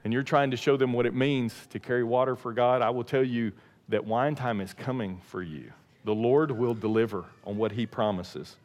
and 0.04 0.12
you're 0.12 0.22
trying 0.22 0.50
to 0.50 0.56
show 0.56 0.76
them 0.76 0.92
what 0.92 1.06
it 1.06 1.14
means 1.14 1.54
to 1.70 1.78
carry 1.78 2.04
water 2.04 2.36
for 2.36 2.52
God, 2.52 2.82
I 2.82 2.90
will 2.90 3.04
tell 3.04 3.24
you 3.24 3.52
that 3.88 4.04
wine 4.04 4.34
time 4.34 4.60
is 4.60 4.72
coming 4.74 5.20
for 5.24 5.42
you. 5.42 5.72
The 6.04 6.14
Lord 6.14 6.50
will 6.50 6.74
deliver 6.74 7.24
on 7.44 7.56
what 7.56 7.72
He 7.72 7.86
promises. 7.86 8.56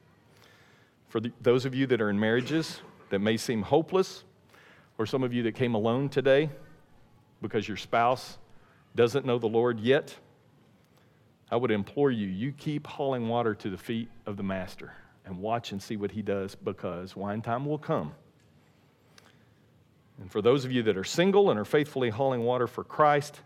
For 1.10 1.20
the, 1.20 1.32
those 1.42 1.66
of 1.66 1.76
you 1.76 1.88
that 1.88 2.02
are 2.02 2.10
in 2.10 2.20
marriages 2.20 2.80
that 3.10 3.20
may 3.20 3.38
seem 3.38 3.62
hopeless, 3.62 4.24
or 4.98 5.06
some 5.06 5.24
of 5.24 5.34
you 5.34 5.44
that 5.44 5.54
came 5.54 5.76
alone 5.76 6.10
today 6.10 6.50
because 7.42 7.68
your 7.68 7.78
spouse 7.78 8.38
doesn't 8.96 9.26
know 9.26 9.40
the 9.40 9.48
Lord 9.48 9.80
yet, 9.80 10.16
I 11.52 11.56
would 11.56 11.72
implore 11.72 12.10
you, 12.10 12.28
you 12.28 12.52
keep 12.52 12.88
hauling 12.88 13.28
water 13.28 13.54
to 13.56 13.70
the 13.70 13.78
feet 13.78 14.10
of 14.26 14.38
the 14.38 14.44
Master 14.44 14.94
and 15.26 15.40
watch 15.40 15.72
and 15.72 15.82
see 15.82 15.98
what 15.98 16.12
He 16.12 16.22
does 16.22 16.56
because 16.56 17.16
wine 17.16 17.42
time 17.42 17.66
will 17.66 17.78
come. 17.78 18.14
And 20.20 20.32
for 20.32 20.42
those 20.42 20.66
of 20.66 20.72
you 20.72 20.84
that 20.84 20.98
are 20.98 21.04
single 21.04 21.50
and 21.50 21.60
are 21.60 21.66
faithfully 21.66 22.10
hauling 22.10 22.42
water 22.42 22.68
for 22.68 22.84
Christ, 22.84 23.42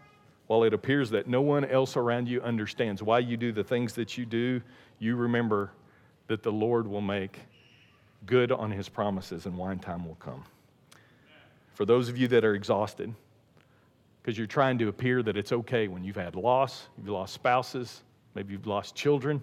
while 0.47 0.63
it 0.63 0.73
appears 0.73 1.09
that 1.11 1.27
no 1.27 1.41
one 1.41 1.65
else 1.65 1.97
around 1.97 2.27
you 2.27 2.41
understands 2.41 3.03
why 3.03 3.19
you 3.19 3.37
do 3.37 3.51
the 3.51 3.63
things 3.63 3.93
that 3.93 4.17
you 4.17 4.25
do, 4.25 4.61
you 4.97 5.15
remember 5.15 5.71
that 6.27 6.41
the 6.41 6.51
Lord 6.51 6.87
will 6.87 7.01
make 7.01 7.39
good 8.25 8.51
on 8.51 8.71
his 8.71 8.89
promises 8.89 9.45
and 9.45 9.57
wine 9.57 9.79
time 9.79 10.05
will 10.07 10.15
come. 10.15 10.43
For 11.73 11.85
those 11.85 12.09
of 12.09 12.17
you 12.17 12.27
that 12.29 12.43
are 12.43 12.55
exhausted, 12.55 13.13
because 14.21 14.37
you're 14.37 14.47
trying 14.47 14.77
to 14.79 14.87
appear 14.87 15.21
that 15.23 15.37
it's 15.37 15.51
okay 15.51 15.87
when 15.87 16.03
you've 16.03 16.15
had 16.15 16.35
loss, 16.35 16.87
you've 16.97 17.09
lost 17.09 17.33
spouses, 17.33 18.03
maybe 18.33 18.53
you've 18.53 18.67
lost 18.67 18.95
children, 18.95 19.41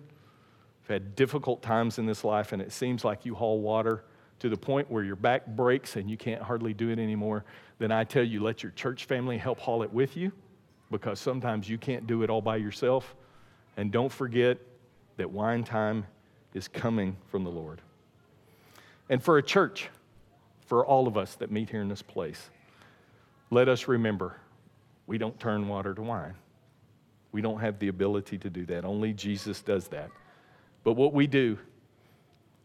you've 0.82 0.88
had 0.88 1.14
difficult 1.14 1.62
times 1.62 1.98
in 1.98 2.06
this 2.06 2.24
life, 2.24 2.52
and 2.52 2.60
it 2.60 2.72
seems 2.72 3.04
like 3.04 3.24
you 3.24 3.34
haul 3.34 3.60
water 3.60 4.04
to 4.40 4.48
the 4.48 4.56
point 4.56 4.90
where 4.90 5.04
your 5.04 5.16
back 5.16 5.46
breaks 5.46 5.96
and 5.96 6.10
you 6.10 6.16
can't 6.16 6.42
hardly 6.42 6.74
do 6.74 6.90
it 6.90 6.98
anymore, 6.98 7.44
then 7.78 7.92
I 7.92 8.04
tell 8.04 8.24
you, 8.24 8.42
let 8.42 8.62
your 8.62 8.72
church 8.72 9.04
family 9.04 9.38
help 9.38 9.60
haul 9.60 9.82
it 9.82 9.92
with 9.92 10.16
you 10.16 10.32
because 10.98 11.18
sometimes 11.18 11.68
you 11.68 11.76
can't 11.76 12.06
do 12.06 12.22
it 12.22 12.30
all 12.30 12.40
by 12.40 12.56
yourself. 12.56 13.14
And 13.76 13.90
don't 13.90 14.10
forget 14.10 14.58
that 15.16 15.30
wine 15.30 15.64
time 15.64 16.06
is 16.54 16.68
coming 16.68 17.16
from 17.28 17.44
the 17.44 17.50
Lord. 17.50 17.80
And 19.10 19.22
for 19.22 19.38
a 19.38 19.42
church, 19.42 19.90
for 20.66 20.86
all 20.86 21.06
of 21.06 21.16
us 21.16 21.34
that 21.36 21.50
meet 21.50 21.70
here 21.70 21.82
in 21.82 21.88
this 21.88 22.02
place, 22.02 22.50
let 23.50 23.68
us 23.68 23.88
remember 23.88 24.36
we 25.06 25.18
don't 25.18 25.38
turn 25.38 25.68
water 25.68 25.94
to 25.94 26.02
wine. 26.02 26.34
We 27.32 27.42
don't 27.42 27.60
have 27.60 27.78
the 27.78 27.88
ability 27.88 28.38
to 28.38 28.50
do 28.50 28.64
that. 28.66 28.84
Only 28.84 29.12
Jesus 29.12 29.60
does 29.60 29.88
that. 29.88 30.10
But 30.84 30.92
what 30.92 31.12
we 31.12 31.26
do 31.26 31.58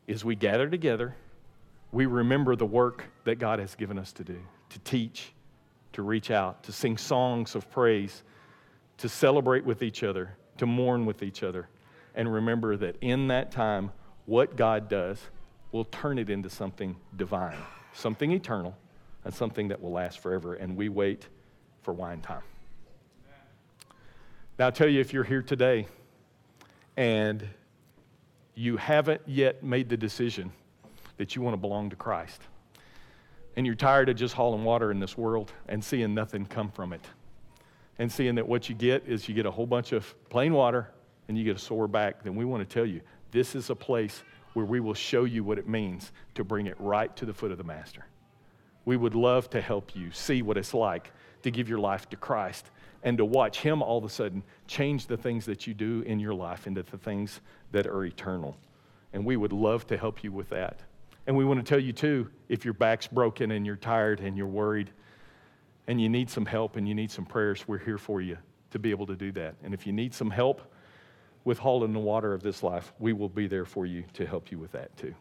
is 0.07 0.23
we 0.23 0.35
gather 0.35 0.69
together 0.69 1.15
we 1.91 2.05
remember 2.05 2.55
the 2.55 2.65
work 2.65 3.05
that 3.23 3.39
God 3.39 3.59
has 3.59 3.75
given 3.75 3.97
us 3.97 4.11
to 4.13 4.23
do 4.23 4.39
to 4.69 4.79
teach, 4.79 5.31
to 5.93 6.01
reach 6.01 6.31
out, 6.31 6.63
to 6.63 6.71
sing 6.71 6.97
songs 6.97 7.55
of 7.55 7.69
praise, 7.71 8.23
to 8.97 9.09
celebrate 9.09 9.65
with 9.65 9.81
each 9.81 10.03
other, 10.03 10.35
to 10.57 10.65
mourn 10.65 11.05
with 11.05 11.23
each 11.23 11.43
other. 11.43 11.67
And 12.15 12.31
remember 12.31 12.75
that 12.77 12.97
in 13.01 13.27
that 13.27 13.51
time, 13.51 13.91
what 14.25 14.55
God 14.55 14.89
does 14.89 15.19
will 15.71 15.85
turn 15.85 16.19
it 16.19 16.29
into 16.29 16.49
something 16.49 16.95
divine, 17.15 17.57
something 17.93 18.31
eternal, 18.31 18.75
and 19.23 19.33
something 19.33 19.69
that 19.69 19.81
will 19.81 19.91
last 19.91 20.19
forever. 20.19 20.55
And 20.55 20.75
we 20.75 20.89
wait 20.89 21.27
for 21.81 21.93
wine 21.93 22.21
time. 22.21 22.43
Now, 24.57 24.65
I'll 24.65 24.71
tell 24.71 24.89
you 24.89 24.99
if 24.99 25.13
you're 25.13 25.23
here 25.23 25.41
today 25.41 25.87
and 26.97 27.47
you 28.55 28.75
haven't 28.75 29.21
yet 29.25 29.63
made 29.63 29.87
the 29.87 29.95
decision 29.95 30.51
that 31.17 31.35
you 31.35 31.41
want 31.41 31.53
to 31.53 31.57
belong 31.57 31.89
to 31.91 31.95
Christ, 31.95 32.41
and 33.59 33.65
you're 33.65 33.75
tired 33.75 34.07
of 34.07 34.15
just 34.15 34.33
hauling 34.33 34.63
water 34.63 34.89
in 34.89 35.01
this 35.01 35.17
world 35.17 35.51
and 35.67 35.83
seeing 35.83 36.13
nothing 36.13 36.45
come 36.45 36.71
from 36.71 36.93
it, 36.93 37.05
and 37.97 38.09
seeing 38.09 38.35
that 38.35 38.47
what 38.47 38.69
you 38.69 38.73
get 38.73 39.05
is 39.05 39.27
you 39.27 39.35
get 39.35 39.45
a 39.45 39.51
whole 39.51 39.65
bunch 39.65 39.91
of 39.91 40.15
plain 40.29 40.53
water 40.53 40.89
and 41.27 41.37
you 41.37 41.43
get 41.43 41.57
a 41.57 41.59
sore 41.59 41.85
back, 41.85 42.23
then 42.23 42.37
we 42.37 42.45
want 42.45 42.65
to 42.65 42.73
tell 42.73 42.85
you 42.85 43.01
this 43.31 43.55
is 43.55 43.69
a 43.69 43.75
place 43.75 44.23
where 44.53 44.65
we 44.65 44.79
will 44.79 44.93
show 44.93 45.25
you 45.25 45.43
what 45.43 45.57
it 45.57 45.67
means 45.67 46.13
to 46.35 46.45
bring 46.45 46.67
it 46.67 46.79
right 46.79 47.13
to 47.17 47.25
the 47.25 47.33
foot 47.33 47.51
of 47.51 47.57
the 47.57 47.63
Master. 47.65 48.05
We 48.85 48.95
would 48.95 49.13
love 49.13 49.49
to 49.49 49.59
help 49.59 49.93
you 49.93 50.09
see 50.11 50.41
what 50.41 50.55
it's 50.55 50.73
like 50.73 51.11
to 51.43 51.51
give 51.51 51.67
your 51.67 51.79
life 51.79 52.07
to 52.11 52.15
Christ 52.15 52.71
and 53.03 53.17
to 53.17 53.25
watch 53.25 53.59
Him 53.59 53.81
all 53.81 53.97
of 53.97 54.05
a 54.05 54.09
sudden 54.09 54.41
change 54.67 55.05
the 55.07 55.17
things 55.17 55.45
that 55.47 55.67
you 55.67 55.73
do 55.73 55.99
in 56.05 56.21
your 56.21 56.33
life 56.33 56.65
into 56.65 56.83
the 56.83 56.97
things 56.97 57.41
that 57.73 57.87
are 57.87 58.05
eternal. 58.05 58.55
And 59.11 59.25
we 59.25 59.35
would 59.35 59.51
love 59.51 59.85
to 59.87 59.97
help 59.97 60.23
you 60.23 60.31
with 60.31 60.47
that. 60.51 60.79
And 61.29 61.37
we 61.37 61.45
want 61.45 61.63
to 61.63 61.63
tell 61.63 61.79
you, 61.79 61.93
too, 61.93 62.27
if 62.47 62.65
your 62.65 62.73
back's 62.73 63.05
broken 63.05 63.51
and 63.51 63.63
you're 63.63 63.75
tired 63.75 64.19
and 64.19 64.35
you're 64.35 64.47
worried 64.47 64.89
and 65.85 66.01
you 66.01 66.09
need 66.09 66.27
some 66.27 66.43
help 66.43 66.75
and 66.75 66.87
you 66.87 66.95
need 66.95 67.11
some 67.11 67.23
prayers, 67.23 67.67
we're 67.67 67.77
here 67.77 67.99
for 67.99 68.19
you 68.19 68.35
to 68.71 68.79
be 68.79 68.89
able 68.89 69.05
to 69.05 69.15
do 69.15 69.31
that. 69.33 69.53
And 69.61 69.71
if 69.71 69.85
you 69.85 69.93
need 69.93 70.11
some 70.11 70.31
help 70.31 70.73
with 71.43 71.59
hauling 71.59 71.93
the 71.93 71.99
water 71.99 72.33
of 72.33 72.41
this 72.41 72.63
life, 72.63 72.93
we 72.97 73.13
will 73.13 73.29
be 73.29 73.45
there 73.45 73.63
for 73.63 73.85
you 73.85 74.05
to 74.13 74.25
help 74.25 74.51
you 74.51 74.57
with 74.57 74.71
that, 74.71 74.97
too. 74.97 75.13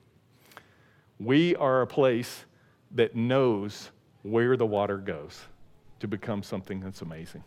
We 1.21 1.55
are 1.57 1.83
a 1.83 1.87
place 1.87 2.47
that 2.93 3.15
knows 3.15 3.91
where 4.23 4.57
the 4.57 4.65
water 4.65 4.97
goes 4.97 5.39
to 6.01 6.09
become 6.09 6.43
something 6.43 6.81
that's 6.81 7.03
amazing. 7.03 7.45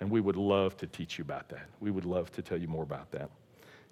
And 0.00 0.10
we 0.10 0.22
would 0.22 0.36
love 0.36 0.78
to 0.78 0.86
teach 0.86 1.18
you 1.18 1.24
about 1.24 1.50
that. 1.50 1.66
We 1.80 1.90
would 1.90 2.06
love 2.06 2.32
to 2.32 2.40
tell 2.40 2.56
you 2.56 2.68
more 2.68 2.84
about 2.84 3.10
that. 3.10 3.28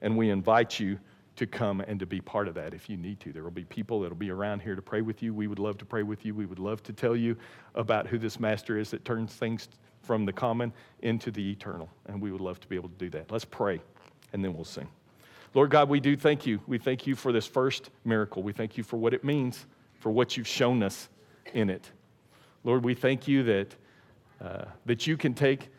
And 0.00 0.16
we 0.16 0.30
invite 0.30 0.80
you 0.80 0.98
to 1.40 1.46
come 1.46 1.80
and 1.80 1.98
to 1.98 2.04
be 2.04 2.20
part 2.20 2.48
of 2.48 2.54
that 2.54 2.74
if 2.74 2.90
you 2.90 2.98
need 2.98 3.18
to. 3.18 3.32
There 3.32 3.42
will 3.42 3.50
be 3.50 3.64
people 3.64 4.00
that 4.00 4.10
will 4.10 4.16
be 4.16 4.30
around 4.30 4.60
here 4.60 4.76
to 4.76 4.82
pray 4.82 5.00
with 5.00 5.22
you. 5.22 5.32
We 5.32 5.46
would 5.46 5.58
love 5.58 5.78
to 5.78 5.86
pray 5.86 6.02
with 6.02 6.26
you. 6.26 6.34
We 6.34 6.44
would 6.44 6.58
love 6.58 6.82
to 6.82 6.92
tell 6.92 7.16
you 7.16 7.34
about 7.74 8.06
who 8.06 8.18
this 8.18 8.38
master 8.38 8.76
is 8.76 8.90
that 8.90 9.06
turns 9.06 9.32
things 9.32 9.70
from 10.02 10.26
the 10.26 10.34
common 10.34 10.70
into 11.00 11.30
the 11.30 11.50
eternal. 11.50 11.88
And 12.04 12.20
we 12.20 12.30
would 12.30 12.42
love 12.42 12.60
to 12.60 12.68
be 12.68 12.76
able 12.76 12.90
to 12.90 12.94
do 12.96 13.08
that. 13.10 13.32
Let's 13.32 13.46
pray, 13.46 13.80
and 14.34 14.44
then 14.44 14.52
we'll 14.52 14.66
sing. 14.66 14.86
Lord 15.54 15.70
God, 15.70 15.88
we 15.88 15.98
do 15.98 16.14
thank 16.14 16.44
you. 16.44 16.60
We 16.66 16.76
thank 16.76 17.06
you 17.06 17.16
for 17.16 17.32
this 17.32 17.46
first 17.46 17.88
miracle. 18.04 18.42
We 18.42 18.52
thank 18.52 18.76
you 18.76 18.84
for 18.84 18.98
what 18.98 19.14
it 19.14 19.24
means, 19.24 19.64
for 19.94 20.12
what 20.12 20.36
you've 20.36 20.46
shown 20.46 20.82
us 20.82 21.08
in 21.54 21.70
it. 21.70 21.90
Lord, 22.64 22.84
we 22.84 22.94
thank 22.94 23.26
you 23.26 23.42
that, 23.44 23.76
uh, 24.44 24.64
that 24.84 25.06
you 25.06 25.16
can 25.16 25.32
take 25.32 25.70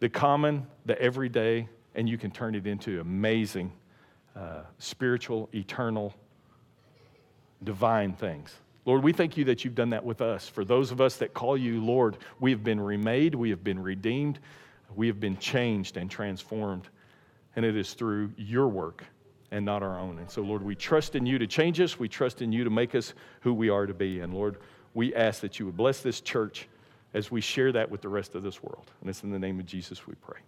the 0.00 0.08
common, 0.08 0.66
the 0.86 0.98
everyday, 1.00 1.68
and 1.94 2.08
you 2.08 2.16
can 2.16 2.30
turn 2.30 2.54
it 2.54 2.66
into 2.66 2.98
amazing, 3.00 3.72
uh, 4.36 4.62
spiritual, 4.78 5.48
eternal, 5.54 6.14
divine 7.64 8.12
things. 8.12 8.54
Lord, 8.84 9.04
we 9.04 9.12
thank 9.12 9.36
you 9.36 9.44
that 9.44 9.64
you've 9.64 9.74
done 9.74 9.90
that 9.90 10.04
with 10.04 10.20
us. 10.20 10.48
For 10.48 10.64
those 10.64 10.90
of 10.90 11.00
us 11.00 11.16
that 11.16 11.34
call 11.34 11.56
you 11.56 11.84
Lord, 11.84 12.16
we 12.40 12.50
have 12.50 12.64
been 12.64 12.80
remade, 12.80 13.34
we 13.34 13.50
have 13.50 13.62
been 13.62 13.80
redeemed, 13.80 14.40
we 14.96 15.06
have 15.06 15.20
been 15.20 15.36
changed 15.38 15.96
and 15.96 16.10
transformed. 16.10 16.88
And 17.54 17.64
it 17.64 17.76
is 17.76 17.92
through 17.94 18.32
your 18.36 18.66
work 18.66 19.04
and 19.50 19.64
not 19.64 19.82
our 19.82 19.98
own. 19.98 20.18
And 20.18 20.28
so, 20.28 20.42
Lord, 20.42 20.62
we 20.62 20.74
trust 20.74 21.14
in 21.14 21.26
you 21.26 21.38
to 21.38 21.46
change 21.46 21.80
us. 21.80 21.98
We 21.98 22.08
trust 22.08 22.42
in 22.42 22.50
you 22.50 22.64
to 22.64 22.70
make 22.70 22.94
us 22.94 23.12
who 23.40 23.52
we 23.52 23.68
are 23.68 23.86
to 23.86 23.94
be. 23.94 24.20
And 24.20 24.32
Lord, 24.32 24.56
we 24.94 25.14
ask 25.14 25.42
that 25.42 25.58
you 25.58 25.66
would 25.66 25.76
bless 25.76 26.00
this 26.00 26.20
church 26.20 26.66
as 27.14 27.30
we 27.30 27.42
share 27.42 27.70
that 27.72 27.90
with 27.90 28.00
the 28.00 28.08
rest 28.08 28.34
of 28.34 28.42
this 28.42 28.62
world. 28.62 28.90
And 29.00 29.10
it's 29.10 29.22
in 29.22 29.30
the 29.30 29.38
name 29.38 29.60
of 29.60 29.66
Jesus 29.66 30.06
we 30.06 30.14
pray. 30.14 30.38